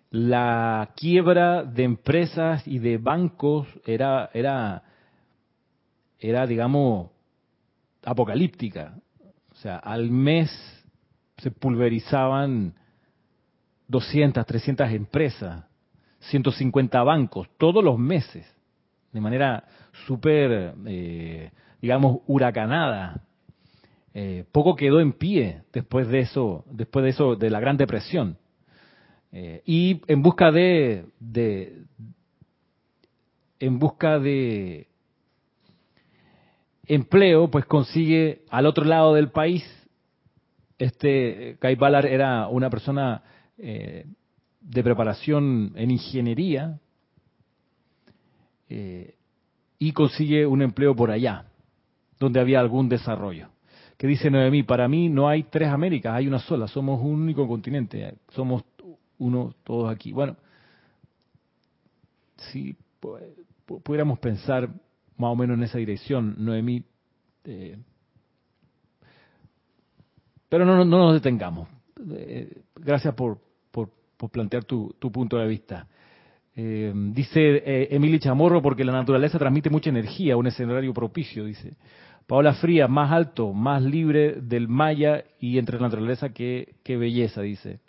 [0.09, 4.83] la quiebra de empresas y de bancos era, era,
[6.19, 7.11] era digamos,
[8.03, 8.95] apocalíptica.
[9.51, 10.49] O sea, al mes
[11.37, 12.73] se pulverizaban
[13.87, 15.65] 200, 300 empresas,
[16.19, 18.45] 150 bancos, todos los meses,
[19.11, 19.63] de manera
[20.05, 23.23] súper, eh, digamos, huracanada.
[24.13, 28.37] Eh, poco quedó en pie después de eso, después de eso, de la Gran Depresión.
[29.31, 31.05] Eh, y en busca de,
[33.59, 34.87] en busca de
[36.85, 39.63] empleo, pues consigue al otro lado del país.
[40.77, 43.23] Este Kai Ballard era una persona
[43.57, 44.05] eh,
[44.61, 46.79] de preparación en ingeniería
[48.69, 49.15] eh,
[49.79, 51.45] y consigue un empleo por allá,
[52.19, 53.49] donde había algún desarrollo.
[53.97, 57.47] Que dice Noemí, para mí no hay tres Américas, hay una sola, somos un único
[57.47, 58.63] continente, somos
[59.19, 60.11] uno todos aquí.
[60.11, 60.35] Bueno,
[62.37, 62.75] si
[63.83, 64.69] pudiéramos pensar
[65.17, 66.83] más o menos en esa dirección, Noemí.
[67.43, 67.77] Eh,
[70.49, 71.67] pero no, no, nos detengamos.
[72.11, 73.39] Eh, gracias por,
[73.71, 73.89] por,
[74.31, 75.87] plantear tu, tu, punto de vista.
[76.55, 77.61] Eh, dice
[77.93, 81.75] Emily Chamorro, porque la naturaleza transmite mucha energía, un escenario propicio, dice.
[82.25, 87.41] Paola Fría, más alto, más libre del maya y entre la naturaleza que, que belleza,
[87.41, 87.79] dice.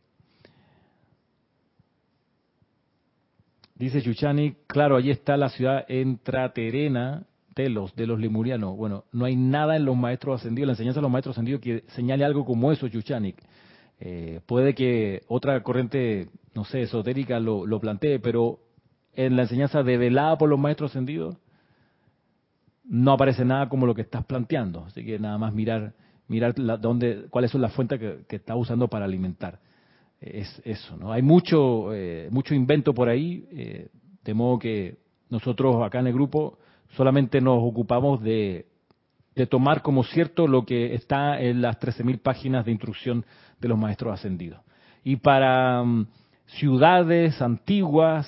[3.78, 7.22] Dice Chuchani, claro, allí está la ciudad entraterena
[7.54, 8.76] de los, de los lemurianos.
[8.76, 11.84] Bueno, no hay nada en los maestros ascendidos, la enseñanza de los maestros ascendidos que
[11.94, 13.36] señale algo como eso, Chuchani.
[14.00, 18.58] Eh, puede que otra corriente, no sé, esotérica lo, lo plantee, pero
[19.14, 21.36] en la enseñanza develada por los maestros ascendidos
[22.82, 24.86] no aparece nada como lo que estás planteando.
[24.86, 25.94] Así que nada más mirar,
[26.26, 29.60] mirar la, dónde, cuáles son las fuentes que, que estás usando para alimentar
[30.20, 31.12] es eso, ¿no?
[31.12, 33.88] Hay mucho, eh, mucho invento por ahí, eh,
[34.24, 34.98] de modo que
[35.30, 36.58] nosotros acá en el grupo
[36.96, 38.66] solamente nos ocupamos de,
[39.34, 43.24] de tomar como cierto lo que está en las 13.000 páginas de instrucción
[43.60, 44.60] de los maestros ascendidos.
[45.04, 46.08] Y para mm,
[46.46, 48.26] ciudades antiguas,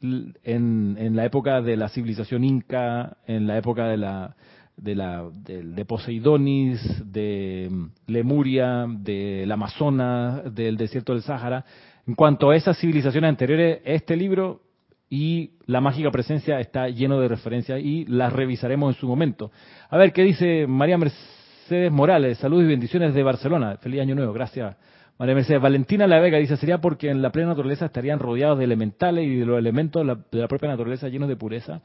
[0.00, 4.36] en, en la época de la civilización inca, en la época de la
[4.78, 6.80] de, la, de, Poseidonis,
[7.12, 11.64] de mm, Lemuria, del Amazonas, del desierto del Sáhara.
[12.06, 14.62] En cuanto a esas civilizaciones anteriores, este libro
[15.10, 19.50] y la mágica presencia está lleno de referencias y las revisaremos en su momento.
[19.90, 22.38] A ver, ¿qué dice María Mercedes Morales?
[22.38, 23.76] Saludos y bendiciones de Barcelona.
[23.78, 24.76] Feliz año nuevo, gracias.
[25.18, 28.64] María Mercedes, Valentina La Vega dice, sería porque en la plena naturaleza estarían rodeados de
[28.64, 31.80] elementales y de los elementos de la propia naturaleza llenos de pureza.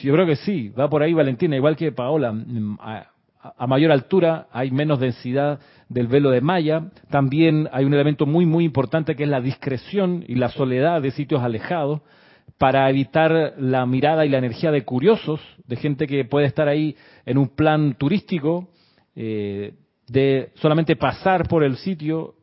[0.00, 2.32] Yo creo que sí, va por ahí Valentina, igual que Paola.
[2.32, 6.84] Mm, a, mayor altura hay menos densidad del velo de Maya.
[7.10, 11.10] También hay un elemento muy, muy importante que es la discreción y la soledad de
[11.10, 12.00] sitios alejados
[12.58, 16.96] para evitar la mirada y la energía de curiosos, de gente que puede estar ahí
[17.26, 18.68] en un plan turístico,
[19.16, 19.74] eh,
[20.08, 22.34] de solamente pasar por el sitio.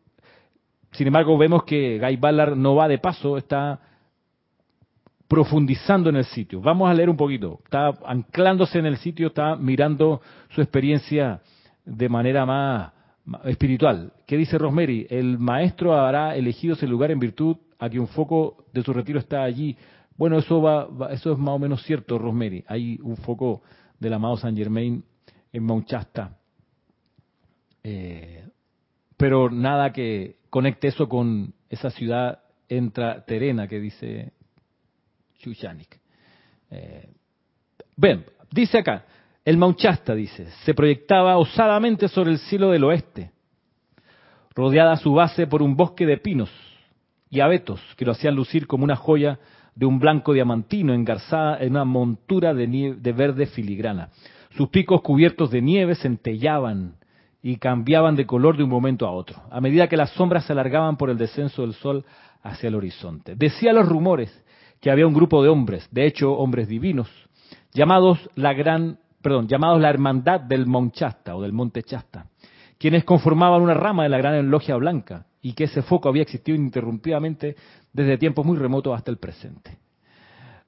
[0.96, 3.80] Sin embargo, vemos que Guy Ballard no va de paso, está
[5.28, 6.62] profundizando en el sitio.
[6.62, 7.60] Vamos a leer un poquito.
[7.64, 11.42] Está anclándose en el sitio, está mirando su experiencia
[11.84, 12.94] de manera más,
[13.44, 14.14] espiritual.
[14.26, 15.08] ¿Qué dice Rosemary?
[15.10, 19.20] El maestro habrá elegido ese lugar en virtud a que un foco de su retiro
[19.20, 19.76] está allí.
[20.16, 22.64] Bueno, eso va, eso es más o menos cierto, Rosemary.
[22.68, 23.64] Hay un foco
[24.00, 25.04] del amado Saint Germain
[25.52, 26.38] en Mount Shasta.
[27.84, 28.46] Eh,
[29.18, 34.34] pero nada que conecte eso con esa ciudad entra-terena que dice
[35.40, 36.00] Chuchanik.
[36.72, 37.10] Eh,
[38.52, 39.06] dice acá,
[39.44, 43.32] el Mauchasta, dice, se proyectaba osadamente sobre el cielo del oeste,
[44.56, 46.50] rodeada a su base por un bosque de pinos
[47.30, 49.40] y abetos que lo hacían lucir como una joya
[49.76, 54.10] de un blanco diamantino engarzada en una montura de, de verde filigrana.
[54.52, 56.96] Sus picos cubiertos de nieve centellaban
[57.46, 60.54] y cambiaban de color de un momento a otro, a medida que las sombras se
[60.54, 62.04] alargaban por el descenso del sol
[62.42, 63.36] hacia el horizonte.
[63.36, 64.36] Decía los rumores
[64.82, 67.08] que había un grupo de hombres, de hecho hombres divinos,
[67.72, 72.26] llamados la gran, perdón, llamados la hermandad del Monchasta o del Monte Chasta,
[72.80, 76.56] quienes conformaban una rama de la gran logia blanca y que ese foco había existido
[76.56, 77.56] ininterrumpidamente
[77.94, 79.78] desde tiempos muy remotos hasta el presente.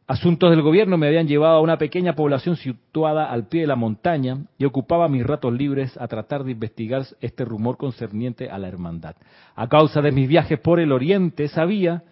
[0.08, 3.76] Asuntos del gobierno me habían llevado a una pequeña población situada al pie de la
[3.76, 8.70] montaña y ocupaba mis ratos libres a tratar de investigar este rumor concerniente a la
[8.70, 9.18] hermandad.
[9.54, 12.04] A causa de mis viajes por el oriente sabía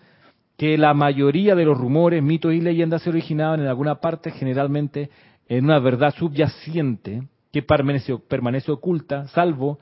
[0.57, 5.09] que la mayoría de los rumores, mitos y leyendas se originaban en alguna parte, generalmente
[5.47, 9.79] en una verdad subyacente que permanece, permanece oculta, salvo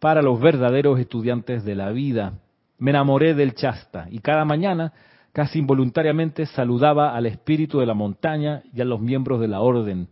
[0.00, 2.40] para los verdaderos estudiantes de la vida.
[2.78, 4.92] Me enamoré del chasta y cada mañana,
[5.32, 10.08] casi involuntariamente, saludaba al espíritu de la montaña y a los miembros de la orden.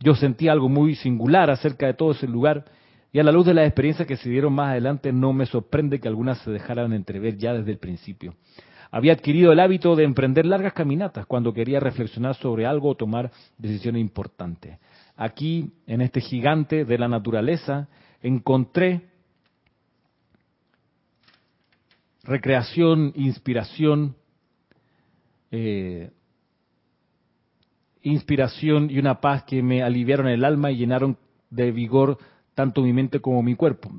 [0.00, 2.64] Yo sentía algo muy singular acerca de todo ese lugar
[3.12, 6.00] y a la luz de las experiencias que se dieron más adelante no me sorprende
[6.00, 8.34] que algunas se dejaran entrever ya desde el principio.
[8.90, 13.30] Había adquirido el hábito de emprender largas caminatas cuando quería reflexionar sobre algo o tomar
[13.58, 14.78] decisiones importantes.
[15.16, 17.88] Aquí, en este gigante de la naturaleza,
[18.22, 19.02] encontré
[22.24, 24.16] recreación, inspiración,
[25.56, 26.10] eh,
[28.02, 31.16] inspiración y una paz que me aliviaron el alma y llenaron
[31.50, 32.18] de vigor
[32.54, 33.90] tanto mi mente como mi cuerpo.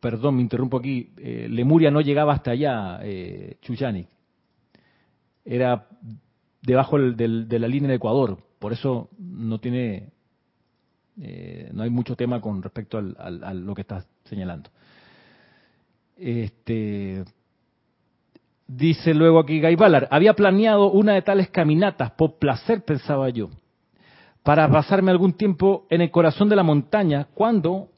[0.00, 1.10] perdón, me interrumpo aquí.
[1.16, 3.56] Eh, Lemuria no llegaba hasta allá, eh,
[5.44, 5.88] era
[6.60, 10.10] debajo de la línea de Ecuador, por eso no tiene,
[11.20, 14.70] eh, no hay mucho tema con respecto a lo que estás señalando.
[16.16, 17.24] Este,
[18.76, 19.76] dice luego aquí Guy
[20.10, 23.50] había planeado una de tales caminatas por placer, pensaba yo,
[24.42, 27.88] para pasarme algún tiempo en el corazón de la montaña, cuando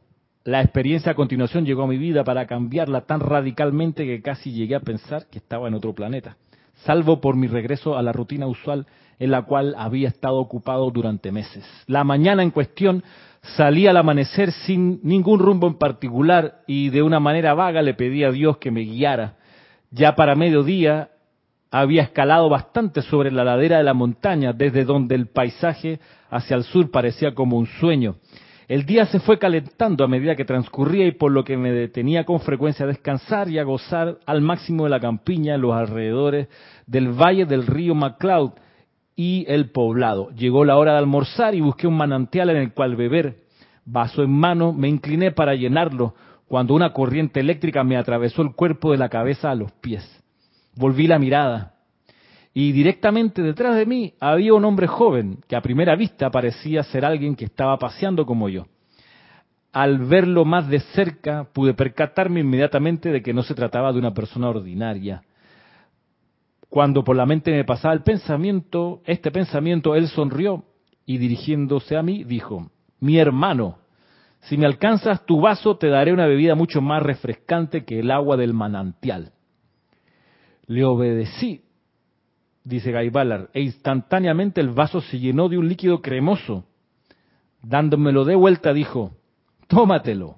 [0.47, 4.75] La experiencia a continuación llegó a mi vida para cambiarla tan radicalmente que casi llegué
[4.75, 6.37] a pensar que estaba en otro planeta,
[6.85, 8.87] salvo por mi regreso a la rutina usual
[9.19, 11.65] en la cual había estado ocupado durante meses.
[11.87, 13.03] La mañana en cuestión
[13.57, 18.23] salí al amanecer sin ningún rumbo en particular y de una manera vaga le pedí
[18.23, 19.37] a Dios que me guiara.
[19.95, 21.11] Ya para mediodía
[21.71, 26.65] había escalado bastante sobre la ladera de la montaña, desde donde el paisaje hacia el
[26.65, 28.17] sur parecía como un sueño.
[28.67, 32.25] El día se fue calentando a medida que transcurría y por lo que me detenía
[32.25, 36.49] con frecuencia a descansar y a gozar al máximo de la campiña los alrededores
[36.87, 38.53] del valle del río MacLeod,
[39.17, 40.31] y el poblado.
[40.31, 43.45] Llegó la hora de almorzar y busqué un manantial en el cual beber.
[43.85, 46.15] Vaso en mano, me incliné para llenarlo,
[46.49, 50.05] cuando una corriente eléctrica me atravesó el cuerpo de la cabeza a los pies.
[50.77, 51.75] Volví la mirada
[52.53, 57.05] y directamente detrás de mí había un hombre joven que a primera vista parecía ser
[57.05, 58.67] alguien que estaba paseando como yo.
[59.73, 64.15] Al verlo más de cerca pude percatarme inmediatamente de que no se trataba de una
[64.15, 65.23] persona ordinaria
[66.75, 70.65] cuando por la mente me pasaba el pensamiento, este pensamiento, él sonrió
[71.07, 72.69] y dirigiéndose a mí dijo,
[72.99, 73.79] mi hermano,
[74.45, 78.37] si me alcanzas tu vaso te daré una bebida mucho más refrescante que el agua
[78.37, 79.33] del manantial.
[80.67, 81.63] Le obedecí,
[82.63, 86.67] dice Guy Ballard, e instantáneamente el vaso se llenó de un líquido cremoso.
[87.63, 89.13] Dándomelo de vuelta dijo,
[89.67, 90.37] tómatelo.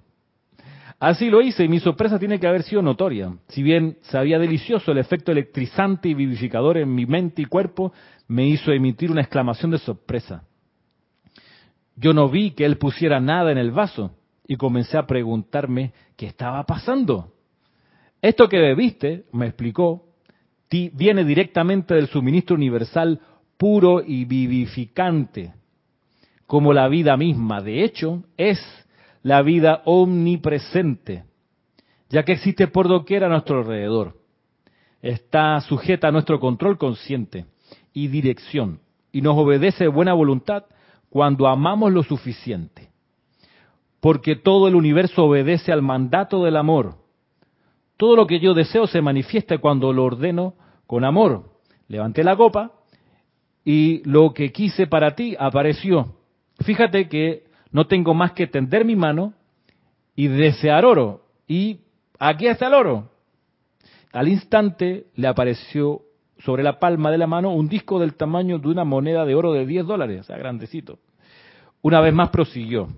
[1.00, 3.36] Así lo hice y mi sorpresa tiene que haber sido notoria.
[3.48, 7.92] Si bien sabía delicioso, el efecto electrizante y vivificador en mi mente y cuerpo
[8.28, 10.44] me hizo emitir una exclamación de sorpresa.
[11.96, 14.12] Yo no vi que él pusiera nada en el vaso
[14.46, 17.32] y comencé a preguntarme qué estaba pasando.
[18.20, 20.04] Esto que bebiste, me explicó,
[20.70, 23.20] viene directamente del suministro universal
[23.56, 25.54] puro y vivificante,
[26.46, 27.62] como la vida misma.
[27.62, 28.60] De hecho, es
[29.22, 31.24] la vida omnipresente,
[32.10, 34.18] ya que existe por doquier a nuestro alrededor.
[35.00, 37.46] Está sujeta a nuestro control consciente
[37.92, 38.80] y dirección,
[39.12, 40.64] y nos obedece de buena voluntad
[41.16, 42.90] cuando amamos lo suficiente.
[44.00, 46.96] Porque todo el universo obedece al mandato del amor.
[47.96, 50.56] Todo lo que yo deseo se manifiesta cuando lo ordeno
[50.86, 51.44] con amor.
[51.88, 52.72] Levanté la copa
[53.64, 56.16] y lo que quise para ti apareció.
[56.62, 59.32] Fíjate que no tengo más que tender mi mano
[60.14, 61.22] y desear oro.
[61.48, 61.80] Y
[62.18, 63.10] aquí está el oro.
[64.12, 66.02] Al instante le apareció
[66.40, 69.54] sobre la palma de la mano un disco del tamaño de una moneda de oro
[69.54, 70.98] de 10 dólares, o sea, grandecito.
[71.86, 72.88] Una vez más prosiguió.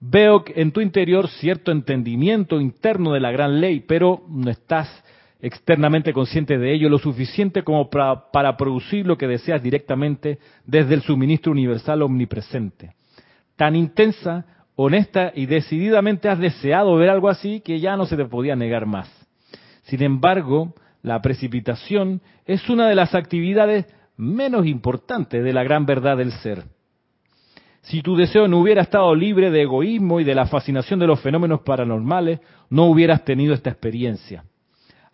[0.00, 4.88] Veo en tu interior cierto entendimiento interno de la gran ley, pero no estás
[5.38, 11.02] externamente consciente de ello lo suficiente como para, producir lo que deseas directamente desde el
[11.02, 12.94] suministro universal omnipresente
[13.56, 18.24] tan intensa, honesta y decididamente has deseado ver algo así que ya no se te
[18.24, 19.10] podía negar más.
[19.82, 23.84] Sin embargo, la precipitación es una de las actividades
[24.16, 26.77] menos importantes de la gran verdad del ser.
[27.88, 31.20] Si tu deseo no hubiera estado libre de egoísmo y de la fascinación de los
[31.20, 34.44] fenómenos paranormales, no hubieras tenido esta experiencia.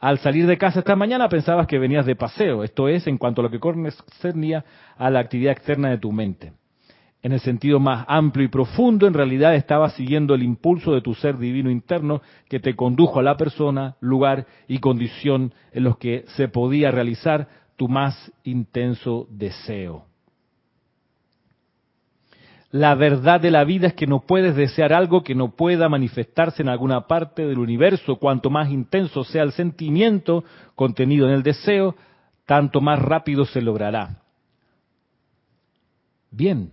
[0.00, 3.40] Al salir de casa esta mañana pensabas que venías de paseo, esto es, en cuanto
[3.40, 4.64] a lo que concernía
[4.98, 6.52] a la actividad externa de tu mente
[7.24, 11.14] en el sentido más amplio y profundo, en realidad estaba siguiendo el impulso de tu
[11.14, 12.20] ser divino interno
[12.50, 17.48] que te condujo a la persona, lugar y condición en los que se podía realizar
[17.76, 20.04] tu más intenso deseo.
[22.74, 26.60] La verdad de la vida es que no puedes desear algo que no pueda manifestarse
[26.60, 28.16] en alguna parte del universo.
[28.16, 30.42] Cuanto más intenso sea el sentimiento
[30.74, 31.94] contenido en el deseo,
[32.46, 34.22] tanto más rápido se logrará.
[36.32, 36.72] Bien,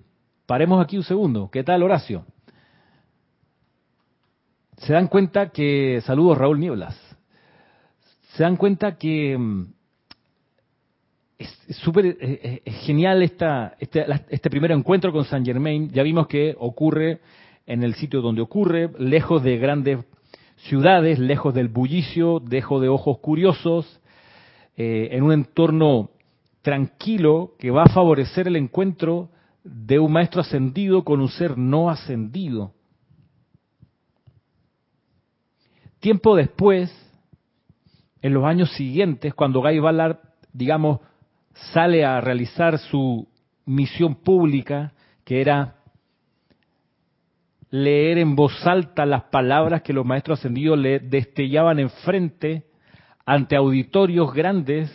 [0.52, 1.50] Paremos aquí un segundo.
[1.50, 2.26] ¿Qué tal, Horacio?
[4.80, 7.00] Se dan cuenta que, saludos Raúl Nieblas,
[8.34, 9.74] se dan cuenta que mm,
[11.42, 12.18] es súper eh,
[12.66, 15.90] eh, genial esta, este, este primer encuentro con Saint Germain.
[15.90, 17.20] Ya vimos que ocurre
[17.66, 20.00] en el sitio donde ocurre, lejos de grandes
[20.58, 24.00] ciudades, lejos del bullicio, lejos de ojos curiosos,
[24.78, 26.10] eh, en un entorno
[26.62, 29.30] tranquilo que va a favorecer el encuentro
[29.64, 32.74] de un maestro ascendido con un ser no ascendido.
[36.00, 36.92] Tiempo después,
[38.22, 40.18] en los años siguientes, cuando Guy Ballard,
[40.52, 41.00] digamos,
[41.54, 43.28] sale a realizar su
[43.66, 44.94] misión pública,
[45.24, 45.76] que era
[47.70, 52.66] leer en voz alta las palabras que los maestros ascendidos le destellaban enfrente
[53.26, 54.92] ante auditorios grandes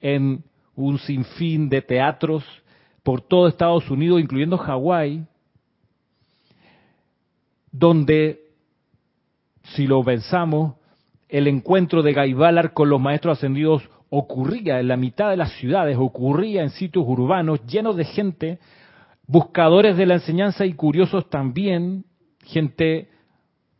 [0.00, 0.44] en
[0.76, 2.44] un sinfín de teatros
[3.02, 5.24] por todo Estados Unidos, incluyendo Hawái,
[7.72, 8.40] donde,
[9.74, 10.74] si lo pensamos,
[11.28, 15.96] el encuentro de Gaibalar con los maestros ascendidos ocurría en la mitad de las ciudades,
[15.98, 18.58] ocurría en sitios urbanos llenos de gente,
[19.26, 22.04] buscadores de la enseñanza y curiosos también,
[22.44, 23.08] gente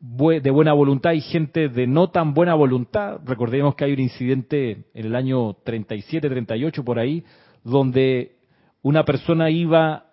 [0.01, 3.21] de buena voluntad y gente de no tan buena voluntad.
[3.25, 7.25] Recordemos que hay un incidente en el año 37, 38 por ahí,
[7.65, 8.37] donde
[8.83, 10.07] una persona iba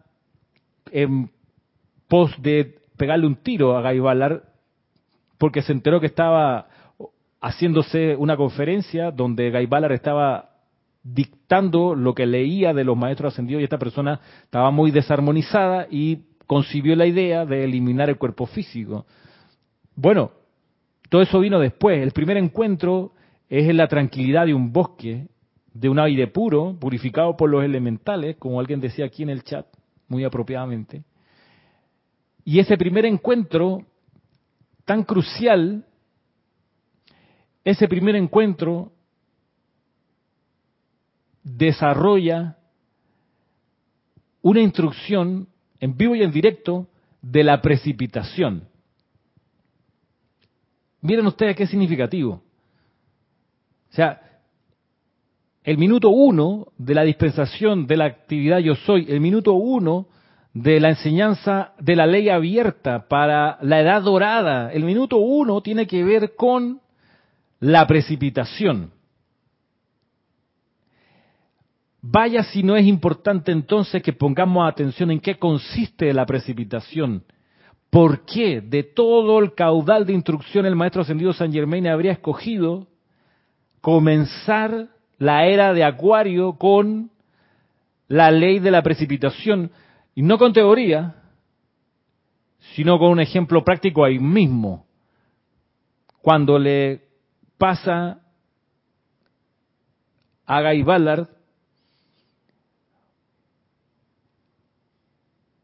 [0.92, 1.30] en
[2.08, 4.44] pos de pegarle un tiro a Gaibalar
[5.38, 6.68] porque se enteró que estaba
[7.42, 10.50] haciéndose una conferencia donde Gaibalar estaba
[11.04, 16.20] dictando lo que leía de los maestros ascendidos y esta persona estaba muy desarmonizada y
[16.46, 19.06] concibió la idea de eliminar el cuerpo físico.
[19.96, 20.32] Bueno,
[21.10, 22.02] todo eso vino después.
[22.02, 23.14] El primer encuentro
[23.50, 25.28] es en la tranquilidad de un bosque,
[25.74, 29.66] de un aire puro, purificado por los elementales, como alguien decía aquí en el chat,
[30.08, 31.04] muy apropiadamente.
[32.44, 33.84] Y ese primer encuentro
[34.86, 35.86] tan crucial
[37.68, 38.94] ese primer encuentro
[41.44, 42.56] desarrolla
[44.42, 45.50] una instrucción
[45.82, 46.88] en vivo y en directo
[47.22, 48.70] de la precipitación.
[51.02, 52.42] Miren ustedes qué significativo.
[53.92, 54.22] O sea,
[55.62, 60.08] el minuto uno de la dispensación de la actividad yo soy, el minuto uno
[60.54, 65.86] de la enseñanza de la ley abierta para la edad dorada, el minuto uno tiene
[65.86, 66.87] que ver con
[67.60, 68.92] la precipitación.
[72.02, 77.24] Vaya si no es importante entonces que pongamos atención en qué consiste la precipitación.
[77.90, 82.88] ¿Por qué de todo el caudal de instrucción el maestro ascendido San Germain habría escogido
[83.82, 87.10] comenzar la era de Acuario con
[88.08, 89.72] la ley de la precipitación?
[90.14, 91.16] Y no con teoría,
[92.76, 94.86] sino con un ejemplo práctico ahí mismo.
[96.22, 97.07] Cuando le
[97.58, 98.22] pasa
[100.46, 101.28] a Guy Ballard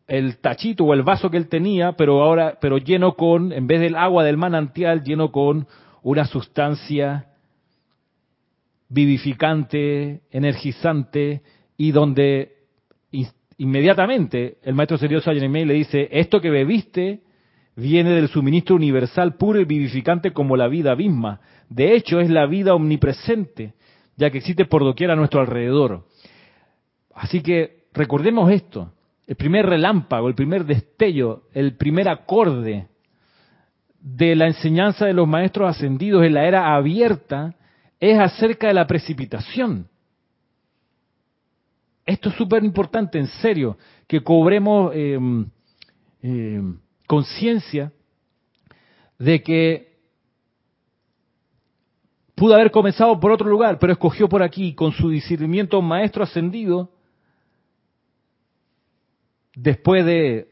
[0.07, 3.79] el tachito o el vaso que él tenía, pero ahora, pero lleno con, en vez
[3.79, 5.67] del agua del manantial, lleno con
[6.03, 7.27] una sustancia
[8.89, 11.41] vivificante, energizante,
[11.77, 12.51] y donde
[13.57, 17.21] inmediatamente el maestro serio Saint le dice, esto que bebiste
[17.75, 21.41] viene del suministro universal puro y vivificante como la vida misma.
[21.69, 23.73] De hecho, es la vida omnipresente,
[24.15, 26.05] ya que existe por doquier a nuestro alrededor.
[27.13, 28.91] Así que recordemos esto,
[29.25, 32.87] el primer relámpago, el primer destello, el primer acorde
[33.99, 37.55] de la enseñanza de los maestros ascendidos en la era abierta
[37.99, 39.87] es acerca de la precipitación.
[42.05, 45.17] Esto es súper importante, en serio, que cobremos eh,
[47.13, 47.91] conciencia
[49.19, 49.93] de que
[52.35, 56.89] Pudo haber comenzado por otro lugar, pero escogió por aquí, con su discernimiento maestro ascendido,
[59.55, 60.47] después de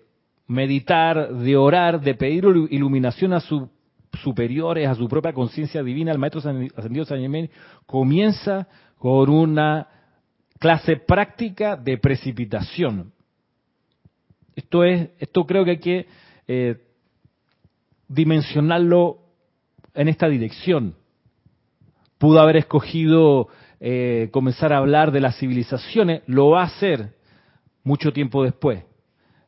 [0.48, 3.64] meditar, de orar, de pedir iluminación a sus
[4.22, 6.40] superiores, a su propia conciencia divina, el maestro
[6.76, 7.50] ascendido San Germain
[7.88, 9.88] comienza con una
[10.60, 13.12] clase práctica de precipitación.
[14.56, 16.06] Esto es, esto creo que hay que
[16.48, 16.78] eh,
[18.08, 19.20] dimensionarlo
[19.94, 20.96] en esta dirección
[22.22, 23.48] pudo haber escogido
[23.80, 27.16] eh, comenzar a hablar de las civilizaciones, lo va a hacer
[27.84, 28.84] mucho tiempo después.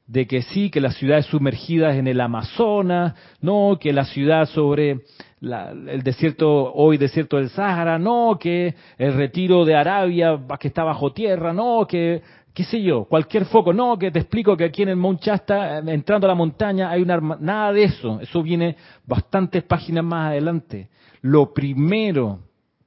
[0.07, 5.01] De que sí, que las ciudades sumergidas en el Amazonas, no, que la ciudad sobre
[5.39, 11.13] el desierto, hoy desierto del Sáhara, no, que el retiro de Arabia que está bajo
[11.13, 12.23] tierra, no, que
[12.53, 15.79] qué sé yo, cualquier foco, no, que te explico que aquí en el Mount Shasta,
[15.79, 18.75] eh, entrando a la montaña, hay una nada de eso, eso viene
[19.05, 20.89] bastantes páginas más adelante.
[21.21, 22.39] Lo primero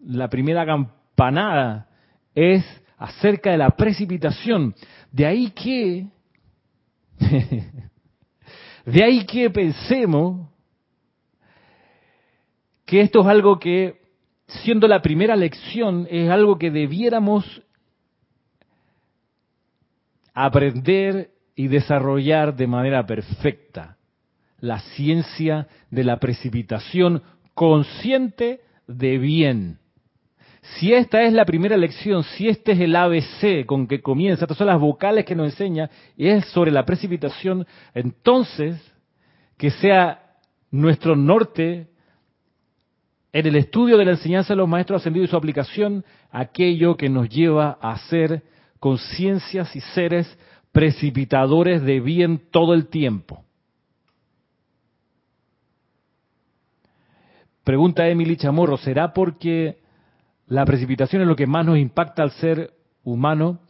[0.06, 1.88] la primera campanada
[2.34, 2.64] es
[2.98, 4.74] acerca de la precipitación.
[5.10, 6.06] De ahí que,
[8.86, 10.48] de ahí que pensemos
[12.84, 14.00] que esto es algo que,
[14.46, 17.62] siendo la primera lección, es algo que debiéramos
[20.36, 23.96] aprender y desarrollar de manera perfecta.
[24.60, 27.22] La ciencia de la precipitación
[27.54, 29.78] consciente de bien.
[30.60, 34.58] Si esta es la primera lección, si este es el ABC con que comienza, estas
[34.58, 38.76] son las vocales que nos enseña, y es sobre la precipitación, entonces
[39.56, 40.20] que sea
[40.70, 41.88] nuestro norte
[43.32, 47.08] en el estudio de la enseñanza de los maestros ascendidos y su aplicación, aquello que
[47.08, 48.42] nos lleva a ser
[48.80, 50.38] conciencias y seres
[50.72, 53.44] precipitadores de bien todo el tiempo.
[57.64, 59.78] Pregunta Emily Chamorro, ¿será porque
[60.46, 63.60] la precipitación es lo que más nos impacta al ser humano?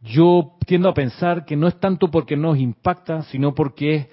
[0.00, 4.08] Yo tiendo a pensar que no es tanto porque nos impacta, sino porque es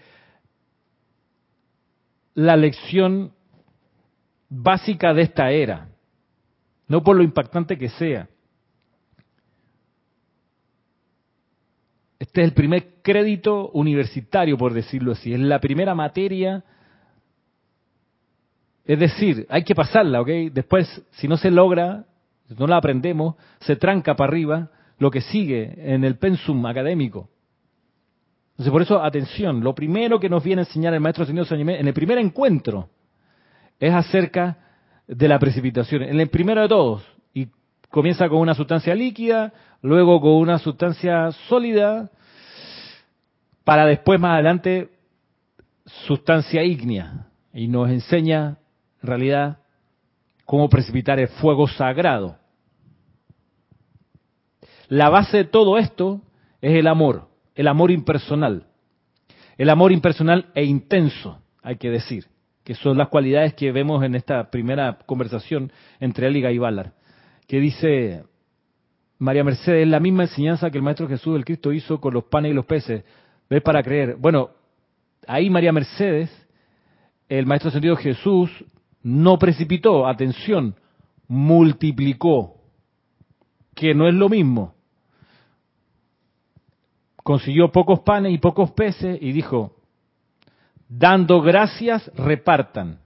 [2.34, 3.34] la lección
[4.50, 5.90] básica de esta era,
[6.88, 8.30] no por lo impactante que sea.
[12.20, 15.34] Este es el primer crédito universitario, por decirlo así.
[15.34, 16.64] Es la primera materia.
[18.86, 20.28] Es decir, hay que pasarla, ¿ok?
[20.52, 22.06] Después, si no se logra,
[22.58, 27.30] no la aprendemos, se tranca para arriba lo que sigue en el pensum académico.
[28.52, 31.88] Entonces, por eso, atención, lo primero que nos viene a enseñar el maestro señor en
[31.88, 32.90] el primer encuentro
[33.80, 34.58] es acerca
[35.08, 36.04] de la precipitación.
[36.04, 37.19] En el primero de todos,
[37.90, 42.10] comienza con una sustancia líquida, luego con una sustancia sólida,
[43.64, 44.90] para después más adelante
[45.86, 47.28] sustancia ígnea.
[47.54, 48.58] Y nos enseña,
[49.02, 49.60] en realidad,
[50.46, 52.38] cómo precipitar el fuego sagrado.
[54.88, 56.22] La base de todo esto
[56.62, 58.66] es el amor, el amor impersonal.
[59.58, 62.26] El amor impersonal e intenso, hay que decir,
[62.64, 66.60] que son las cualidades que vemos en esta primera conversación entre él y Guy
[67.50, 68.24] que dice
[69.18, 72.26] María Mercedes, es la misma enseñanza que el Maestro Jesús del Cristo hizo con los
[72.26, 73.04] panes y los peces.
[73.50, 74.18] ¿Ves para creer?
[74.18, 74.52] Bueno,
[75.26, 76.30] ahí María Mercedes,
[77.28, 78.52] el Maestro Sentido Jesús,
[79.02, 80.76] no precipitó, atención,
[81.28, 82.58] multiplicó,
[83.74, 84.76] que no es lo mismo.
[87.24, 89.76] Consiguió pocos panes y pocos peces y dijo,
[90.88, 93.00] dando gracias, repartan.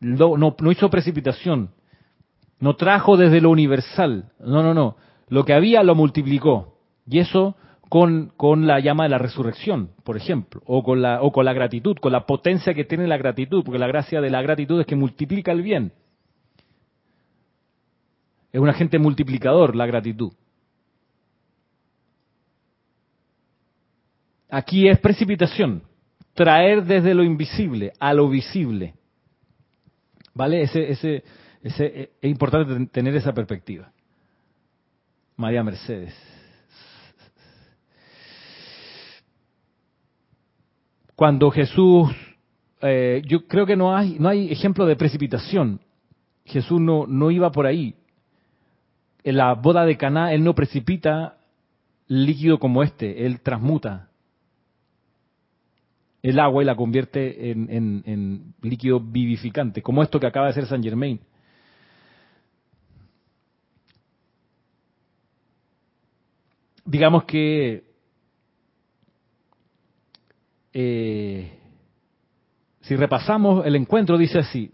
[0.00, 1.75] No hizo precipitación,
[2.58, 4.96] no trajo desde lo universal, no, no, no.
[5.28, 6.78] Lo que había lo multiplicó.
[7.06, 7.56] Y eso
[7.88, 11.52] con, con, la llama de la resurrección, por ejemplo, o con, la, o con la
[11.52, 14.86] gratitud, con la potencia que tiene la gratitud, porque la gracia de la gratitud es
[14.86, 15.92] que multiplica el bien.
[18.52, 20.32] Es un agente multiplicador la gratitud.
[24.48, 25.82] Aquí es precipitación,
[26.34, 28.94] traer desde lo invisible a lo visible.
[30.34, 30.62] ¿Vale?
[30.62, 31.24] Ese, ese,
[31.66, 33.90] ese, es importante tener esa perspectiva.
[35.36, 36.14] María Mercedes.
[41.14, 42.10] Cuando Jesús,
[42.82, 45.80] eh, yo creo que no hay, no hay ejemplo de precipitación.
[46.44, 47.96] Jesús no, no iba por ahí.
[49.24, 51.38] En la boda de Caná, él no precipita
[52.06, 54.08] líquido como este, él transmuta
[56.22, 60.66] el agua y la convierte en, en, líquido vivificante, como esto que acaba de hacer
[60.66, 61.20] San Germain.
[66.86, 67.84] Digamos que
[70.72, 71.58] eh,
[72.80, 74.72] si repasamos el encuentro, dice así,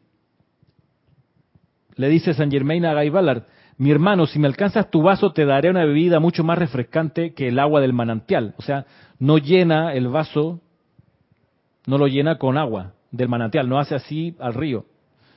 [1.97, 3.45] le dice San Germain a Guy Ballard,
[3.79, 7.49] mi hermano, si me alcanzas tu vaso, te daré una bebida mucho más refrescante que
[7.49, 8.55] el agua del manantial.
[8.59, 8.85] O sea,
[9.19, 10.61] no llena el vaso,
[11.87, 14.85] no lo llena con agua del manantial, no hace así al río,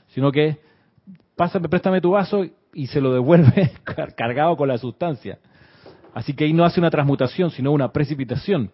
[0.08, 0.60] sino que
[1.36, 3.72] pásame, préstame tu vaso y se lo devuelve
[4.18, 5.40] cargado con la sustancia.
[6.16, 8.72] Así que ahí no hace una transmutación, sino una precipitación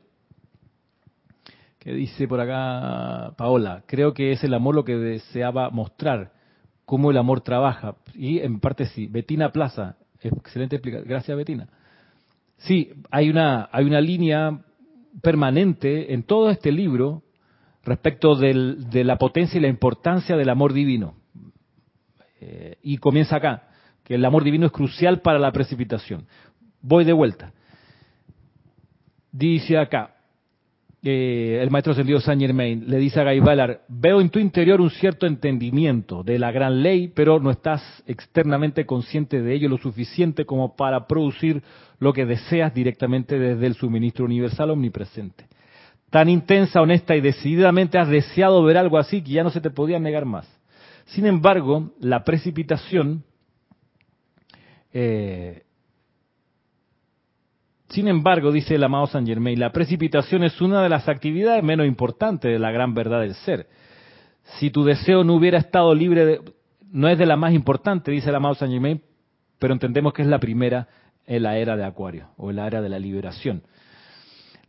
[1.80, 6.34] que dice por acá Paola, creo que es el amor lo que deseaba mostrar,
[6.86, 7.96] cómo el amor trabaja.
[8.14, 11.10] Y en parte sí, Betina Plaza, excelente explicación.
[11.10, 11.68] Gracias Betina.
[12.58, 14.62] Sí, hay una, hay una línea
[15.24, 17.24] permanente en todo este libro
[17.84, 21.16] respecto de la potencia y la importancia del amor divino.
[22.39, 23.70] Eh, y comienza acá,
[24.04, 26.28] que el amor divino es crucial para la precipitación.
[26.82, 27.54] Voy de vuelta.
[29.32, 30.16] Dice acá,
[31.04, 34.80] eh, el maestro ascendido Saint Germain le dice a Guy Ballard, veo en tu interior
[34.82, 39.78] un cierto entendimiento de la gran ley, pero no estás externamente consciente de ello lo
[39.78, 41.64] suficiente como para producir
[42.00, 45.48] lo que deseas directamente desde el suministro universal omnipresente.
[46.12, 49.72] Tan intensa, honesta y decididamente has deseado ver algo así que ya no se te
[49.72, 50.48] podía negar más.
[51.06, 53.24] Sin embargo, la precipitación
[54.94, 55.64] eh,
[57.92, 61.86] sin embargo, dice el amado Saint Germain, la precipitación es una de las actividades menos
[61.86, 63.68] importantes de la gran verdad del ser.
[64.60, 66.42] Si tu deseo no hubiera estado libre de...
[66.92, 69.02] No es de la más importante, dice el amado Saint Germain,
[69.60, 70.88] pero entendemos que es la primera
[71.26, 73.64] en la era de Acuario, o en la era de la liberación.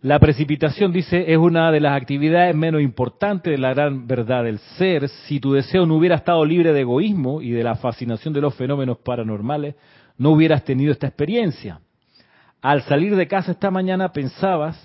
[0.02, 4.58] La precipitación, dice, es una de las actividades menos importantes de la gran verdad del
[4.58, 5.08] ser.
[5.08, 8.54] Si tu deseo no hubiera estado libre de egoísmo y de la fascinación de los
[8.54, 9.76] fenómenos paranormales,
[10.18, 11.80] no hubieras tenido esta experiencia
[12.62, 14.78] al salir de casa esta mañana pensabas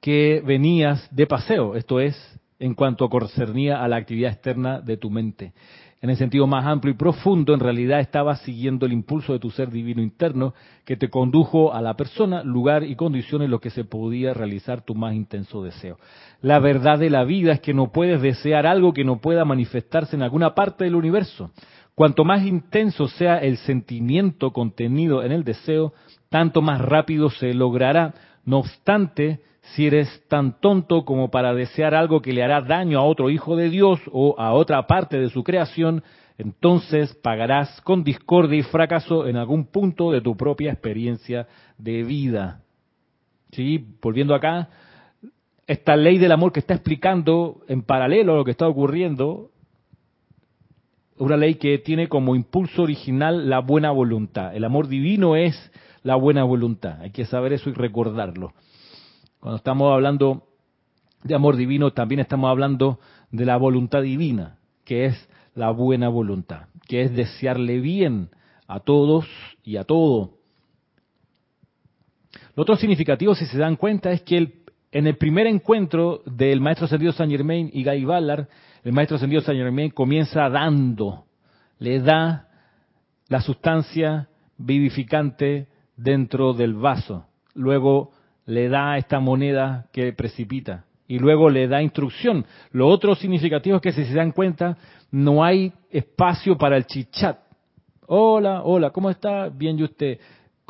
[0.00, 2.16] que venías de paseo, esto es,
[2.58, 5.52] en cuanto concernía a la actividad externa de tu mente.
[6.02, 9.50] En el sentido más amplio y profundo, en realidad estabas siguiendo el impulso de tu
[9.50, 10.54] ser divino interno
[10.86, 14.80] que te condujo a la persona, lugar y condiciones en los que se podía realizar
[14.82, 15.98] tu más intenso deseo.
[16.40, 20.16] La verdad de la vida es que no puedes desear algo que no pueda manifestarse
[20.16, 21.50] en alguna parte del universo.
[22.00, 25.92] Cuanto más intenso sea el sentimiento contenido en el deseo,
[26.30, 28.14] tanto más rápido se logrará.
[28.46, 33.04] No obstante, si eres tan tonto como para desear algo que le hará daño a
[33.04, 36.02] otro hijo de Dios o a otra parte de su creación,
[36.38, 42.62] entonces pagarás con discordia y fracaso en algún punto de tu propia experiencia de vida.
[43.52, 43.86] ¿Sí?
[44.00, 44.70] Volviendo acá,
[45.66, 49.49] esta ley del amor que está explicando en paralelo a lo que está ocurriendo,
[51.20, 54.56] una ley que tiene como impulso original la buena voluntad.
[54.56, 55.54] El amor divino es
[56.02, 57.00] la buena voluntad.
[57.00, 58.54] Hay que saber eso y recordarlo.
[59.38, 60.48] Cuando estamos hablando
[61.22, 63.00] de amor divino, también estamos hablando
[63.30, 68.30] de la voluntad divina, que es la buena voluntad, que es desearle bien
[68.66, 69.26] a todos
[69.62, 70.38] y a todo.
[72.56, 74.62] Lo otro significativo, si se dan cuenta, es que
[74.92, 78.48] en el primer encuentro del maestro ascendido Saint Germain y Guy Ballard,
[78.82, 81.24] el maestro ascendido Saint Germain comienza dando,
[81.78, 82.48] le da
[83.28, 87.26] la sustancia vivificante dentro del vaso.
[87.54, 88.12] Luego
[88.46, 92.46] le da esta moneda que precipita y luego le da instrucción.
[92.70, 94.76] Lo otro significativo es que si se dan cuenta,
[95.10, 97.38] no hay espacio para el chichat.
[98.06, 99.48] Hola, hola, ¿cómo está?
[99.48, 100.18] Bien, ¿y usted?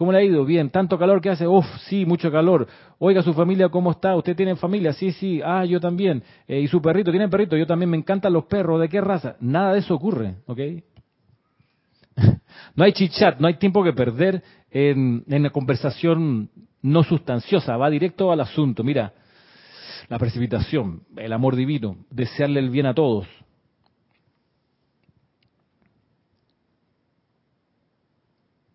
[0.01, 0.47] ¿Cómo le ha ido?
[0.47, 1.47] Bien, tanto calor que hace.
[1.47, 2.67] Uf, sí, mucho calor.
[2.99, 4.17] Oiga, su familia, ¿cómo está?
[4.17, 4.95] ¿Usted tiene familia?
[4.95, 5.43] Sí, sí.
[5.45, 6.23] Ah, yo también.
[6.49, 7.11] Eh, ¿Y su perrito?
[7.11, 7.55] ¿Tiene perrito?
[7.55, 7.91] Yo también.
[7.91, 8.81] Me encantan los perros.
[8.81, 9.37] ¿De qué raza?
[9.41, 10.59] Nada de eso ocurre, ¿ok?
[12.77, 16.49] no hay chichat, no hay tiempo que perder en, en la conversación
[16.81, 18.83] no sustanciosa, va directo al asunto.
[18.83, 19.13] Mira,
[20.09, 23.27] la precipitación, el amor divino, desearle el bien a todos.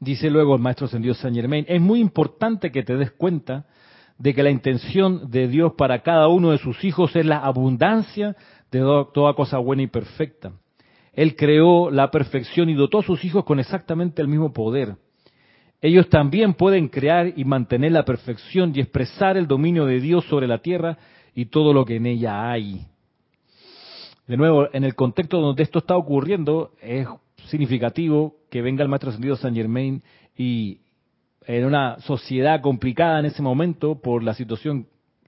[0.05, 3.65] Dice luego el maestro ascendido Saint Germain, es muy importante que te des cuenta
[4.19, 8.35] de que la intención de Dios para cada uno de sus hijos es la abundancia
[8.71, 10.51] de toda cosa buena y perfecta.
[11.11, 14.95] Él creó la perfección y dotó a sus hijos con exactamente el mismo poder.
[15.81, 20.47] Ellos también pueden crear y mantener la perfección y expresar el dominio de Dios sobre
[20.47, 20.99] la tierra
[21.33, 22.85] y todo lo que en ella hay.
[24.27, 27.07] De nuevo, en el contexto donde esto está ocurriendo, es
[27.47, 30.01] significativo que venga el Maestro Ascendido San Germain
[30.37, 30.79] y
[31.45, 34.87] en una sociedad complicada en ese momento por la situación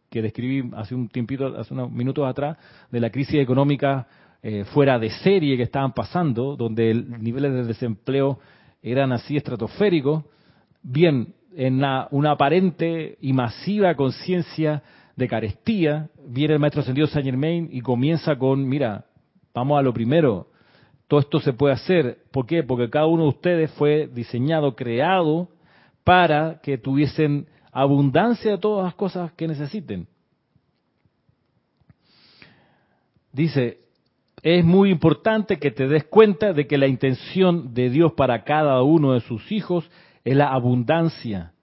[0.10, 2.56] que describí hace un tiempito, hace unos minutos atrás,
[2.90, 4.08] de la crisis económica
[4.42, 8.40] eh, fuera de serie que estaban pasando, donde el niveles de desempleo
[8.82, 10.24] eran así estratosféricos,
[10.82, 14.84] bien en una, aparente y masiva conciencia
[15.18, 19.04] de carestía, viene el maestro ascendido Saint Germain y comienza con, mira,
[19.54, 20.48] vamos a lo primero,
[21.08, 22.20] todo esto se puede hacer.
[22.32, 22.64] ¿Por qué?
[22.64, 25.50] Porque cada uno de ustedes fue diseñado, creado
[26.04, 30.08] para que tuviesen abundancia de todas las cosas que necesiten.
[33.32, 33.80] Dice,
[34.42, 38.82] es muy importante que te des cuenta de que la intención de Dios para cada
[38.82, 39.90] uno de sus hijos
[40.24, 41.54] es la abundancia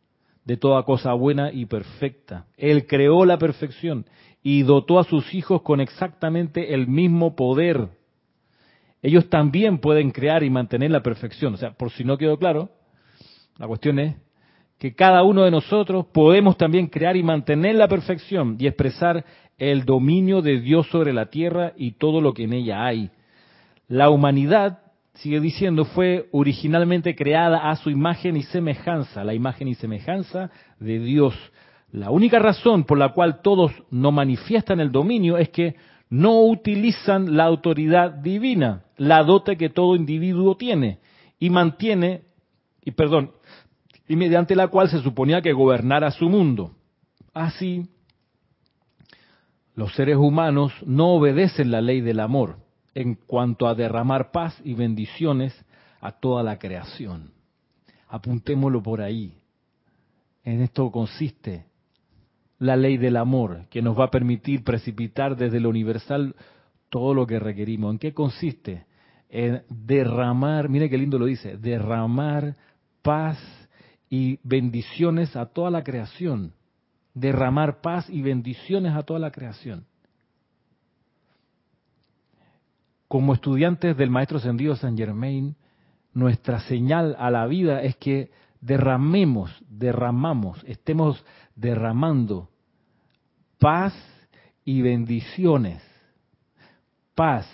[0.44, 2.46] de toda cosa buena y perfecta.
[2.56, 4.06] Él creó la perfección
[4.42, 7.88] y dotó a sus hijos con exactamente el mismo poder.
[9.04, 11.52] Ellos también pueden crear y mantener la perfección.
[11.52, 12.70] O sea, por si no quedó claro,
[13.58, 14.16] la cuestión es
[14.78, 19.22] que cada uno de nosotros podemos también crear y mantener la perfección y expresar
[19.58, 23.10] el dominio de Dios sobre la tierra y todo lo que en ella hay.
[23.88, 24.78] La humanidad
[25.12, 30.50] sigue diciendo, fue originalmente creada a su imagen y semejanza, la imagen y semejanza
[30.80, 31.34] de Dios.
[31.92, 35.76] La única razón por la cual todos no manifiestan el dominio es que
[36.10, 40.98] no utilizan la autoridad divina, la dote que todo individuo tiene,
[41.38, 42.22] y mantiene,
[42.84, 43.32] y perdón,
[44.06, 46.72] y mediante la cual se suponía que gobernara su mundo.
[47.32, 47.88] Así,
[49.74, 52.58] los seres humanos no obedecen la ley del amor
[52.94, 55.52] en cuanto a derramar paz y bendiciones
[56.00, 57.32] a toda la creación.
[58.08, 59.36] Apuntémoslo por ahí.
[60.44, 61.66] En esto consiste
[62.58, 66.34] la ley del amor, que nos va a permitir precipitar desde lo universal
[66.88, 67.92] todo lo que requerimos.
[67.92, 68.86] ¿En qué consiste?
[69.28, 72.56] En derramar, mire qué lindo lo dice, derramar
[73.02, 73.38] paz
[74.08, 76.52] y bendiciones a toda la creación.
[77.14, 79.86] Derramar paz y bendiciones a toda la creación.
[83.14, 85.54] como estudiantes del Maestro Ascendido San Germain,
[86.14, 88.32] nuestra señal a la vida es que
[88.64, 91.22] derramemos, derramamos, estemos
[91.54, 92.48] derramando
[93.58, 93.94] paz
[94.64, 95.82] y bendiciones
[97.14, 97.46] paz.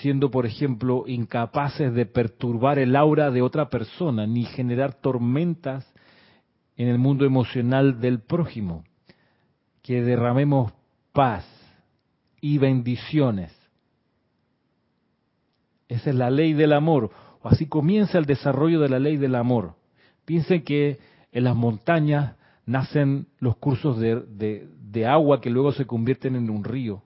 [0.00, 5.86] siendo, por ejemplo, incapaces de perturbar el aura de otra persona, ni generar tormentas
[6.76, 8.82] en el mundo emocional del prójimo.
[9.80, 10.72] Que derramemos
[11.12, 11.46] paz
[12.40, 13.61] y bendiciones.
[15.92, 17.10] Esa es la ley del amor.
[17.42, 19.74] O así comienza el desarrollo de la ley del amor.
[20.24, 20.98] Piensen que
[21.32, 27.02] en las montañas nacen los cursos de, agua que luego se convierten en un río.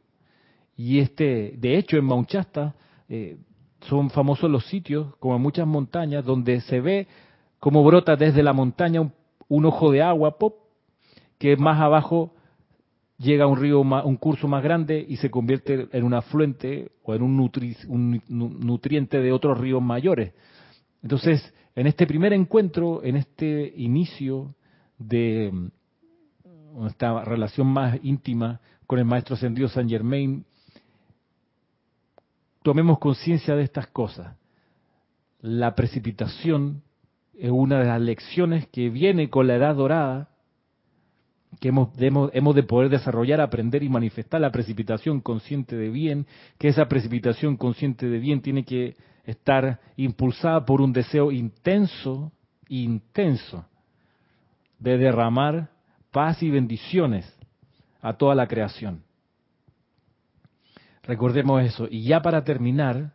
[0.77, 2.75] Y este, de hecho, en Maunchasta
[3.09, 3.39] eh,
[3.89, 7.09] son famosos los sitios, como en muchas montañas, donde se ve
[7.59, 9.11] cómo brota desde la montaña
[9.49, 10.55] un, ojo de agua, pop,
[11.39, 12.35] que más abajo
[13.19, 17.23] llega un río, un curso más grande y se convierte en un afluente o en
[17.23, 17.51] un,
[17.89, 20.33] un nutriente de otros ríos mayores.
[21.03, 24.55] Entonces, en este primer encuentro, en este inicio
[24.99, 30.45] de mm, esta relación más íntima con el Maestro Ascendido San Germain,
[32.63, 34.37] tomemos conciencia de estas cosas.
[35.41, 36.83] La precipitación
[37.39, 40.31] es una de las lecciones que viene con la edad dorada,
[41.61, 46.27] que hemos, hemos, de poder desarrollar, aprender y manifestar la precipitación consciente de bien,
[46.59, 52.33] que esa precipitación consciente de bien tiene que estar impulsada por un deseo intenso,
[52.69, 53.67] intenso,
[54.79, 55.71] de derramar
[56.11, 57.31] paz y bendiciones
[58.01, 59.03] a toda la creación.
[61.03, 61.87] Recordemos eso.
[61.91, 63.13] Y ya para terminar,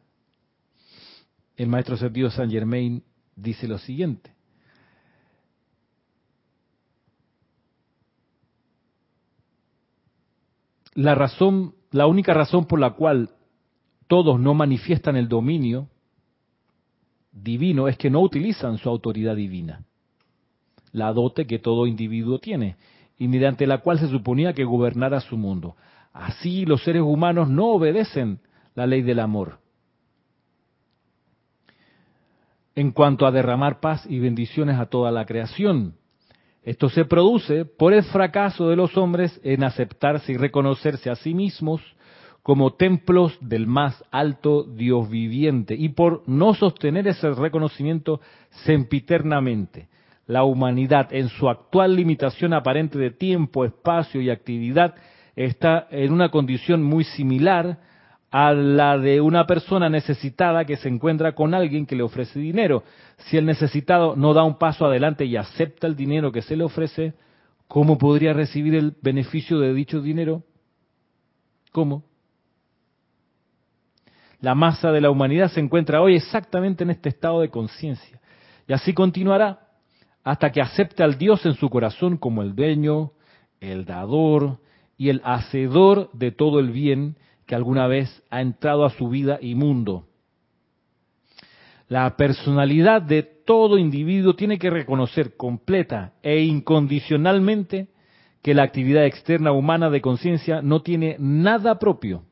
[1.56, 3.04] el maestro sentido Saint Germain
[3.36, 4.32] dice lo siguiente.
[10.94, 13.30] La razón, la única razón por la cual
[14.08, 15.88] todos no manifiestan el dominio
[17.32, 19.86] divino es que no utilizan su autoridad divina,
[20.92, 22.76] la dote que todo individuo tiene
[23.18, 25.76] y mediante la cual se suponía que gobernara su mundo.
[26.12, 28.40] Así los seres humanos no obedecen
[28.76, 29.60] la ley del amor.
[32.76, 35.96] En cuanto a derramar paz y bendiciones a toda la creación,
[36.64, 41.34] esto se produce por el fracaso de los hombres en aceptarse y reconocerse a sí
[41.34, 41.82] mismos
[42.44, 48.22] como templos del más alto Dios viviente y por no sostener ese reconocimiento
[48.66, 49.90] sempiternamente.
[50.28, 54.96] La humanidad, en su actual limitación aparente de tiempo, espacio y actividad,
[55.36, 57.80] está en una condición muy similar
[58.32, 62.84] a la de una persona necesitada que se encuentra con alguien que le ofrece dinero.
[63.18, 66.64] Si el necesitado no da un paso adelante y acepta el dinero que se le
[66.64, 67.14] ofrece,
[67.68, 70.44] ¿cómo podría recibir el beneficio de dicho dinero?
[71.74, 72.06] ¿Cómo?
[74.40, 78.22] La masa de la humanidad se encuentra hoy exactamente en este estado de conciencia.
[78.66, 79.68] Y así continuará
[80.24, 83.12] hasta que acepte al Dios en su corazón como el dueño,
[83.60, 84.60] el dador
[84.98, 87.18] y el hacedor de todo el bien
[87.52, 90.06] que alguna vez ha entrado a su vida y mundo.
[91.90, 97.90] La personalidad de todo individuo tiene que reconocer completa e incondicionalmente
[98.42, 102.24] que la actividad externa humana de conciencia no tiene nada propio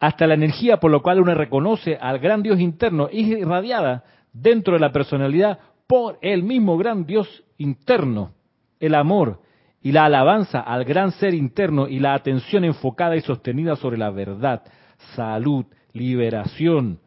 [0.00, 4.72] hasta la energía por lo cual uno reconoce al gran Dios interno es irradiada dentro
[4.72, 8.32] de la personalidad por el mismo gran Dios interno,
[8.80, 9.42] el amor
[9.86, 14.10] y la alabanza al gran ser interno y la atención enfocada y sostenida sobre la
[14.10, 14.64] verdad,
[15.14, 16.98] salud, liberación,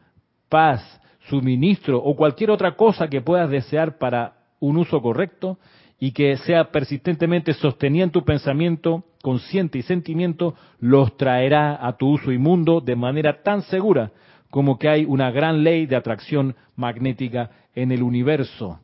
[0.47, 0.81] paz,
[1.27, 5.59] suministro o cualquier otra cosa que puedas desear para un uso correcto
[5.99, 12.11] y que sea persistentemente sostenida en tu pensamiento consciente y sentimiento, los traerá a tu
[12.11, 14.13] uso inmundo de manera tan segura
[14.49, 18.79] como que hay una gran ley de atracción magnética en el universo.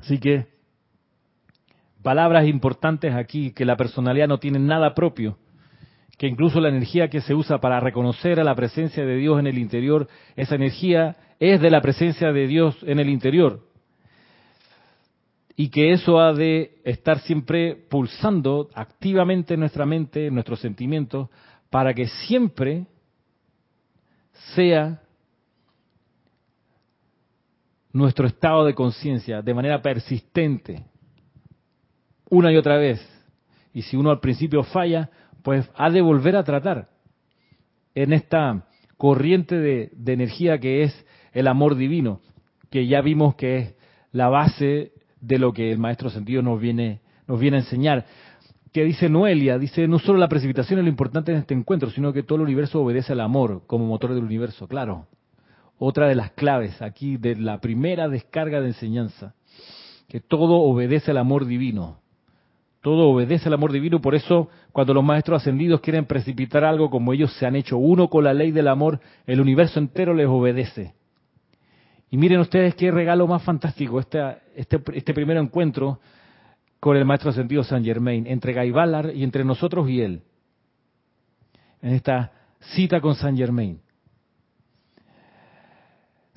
[0.00, 0.49] Así que,
[2.02, 5.38] palabras importantes aquí, que la personalidad no tiene nada propio,
[6.16, 9.46] que incluso la energía que se usa para reconocer a la presencia de Dios en
[9.46, 13.66] el interior, esa energía es de la presencia de Dios en el interior.
[15.56, 21.28] Y que eso ha de estar siempre pulsando activamente en nuestra mente, en nuestros sentimientos,
[21.70, 22.86] para que siempre
[24.54, 25.00] sea
[27.92, 30.84] nuestro estado de conciencia de manera persistente,
[32.30, 33.06] una y otra vez.
[33.74, 35.10] Y si uno al principio falla,
[35.42, 36.88] pues ha de volver a tratar
[37.94, 38.66] en esta
[38.96, 42.20] corriente de, energía que es el amor divino,
[42.70, 43.74] que ya vimos que es
[44.12, 48.06] la base de lo que el maestro sentido nos viene, nos viene a enseñar.
[48.72, 52.12] Que dice Noelia, dice, no solo la precipitación es lo importante en este encuentro, sino
[52.12, 55.06] que todo el universo obedece al amor como motor del universo, claro.
[55.78, 59.34] Otra de las claves aquí de la primera descarga de enseñanza.
[60.08, 62.00] que todo obedece al amor divino.
[62.80, 67.12] Todo obedece al amor divino, por eso cuando los maestros ascendidos quieren precipitar algo como
[67.12, 70.94] ellos se han hecho uno con la ley del amor, el universo entero les obedece.
[72.10, 74.18] Y miren ustedes qué regalo más fantástico este,
[74.56, 76.00] este, este primer encuentro
[76.80, 80.22] con el maestro ascendido San Germain, entre Guy Ballard y entre nosotros y él,
[81.82, 83.78] en esta cita con San Germain.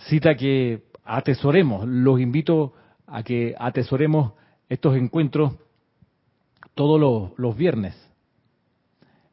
[0.09, 2.73] Cita que atesoremos, los invito
[3.07, 4.33] a que atesoremos
[4.67, 5.53] estos encuentros
[6.75, 7.95] todos los, viernes,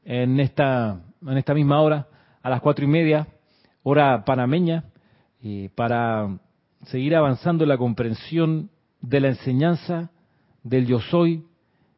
[0.04, 2.08] en esta, en esta misma hora,
[2.42, 3.26] a las cuatro y media,
[3.82, 4.84] hora panameña,
[5.40, 6.38] y para
[6.86, 8.70] seguir avanzando en la comprensión
[9.00, 10.10] de la enseñanza
[10.62, 11.44] del yo soy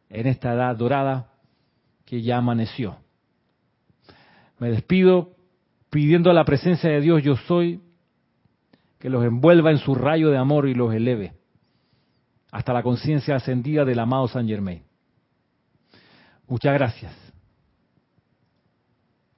[0.09, 1.33] en esta edad dorada
[2.05, 2.97] que ya amaneció.
[4.59, 5.31] Me despido
[5.91, 7.81] pidiendo a la presencia de Dios yo soy
[8.99, 11.33] que los envuelva en su rayo de amor y los eleve
[12.53, 14.83] hasta la conciencia ascendida del amado San Germain.
[16.53, 17.22] Muchas gracias.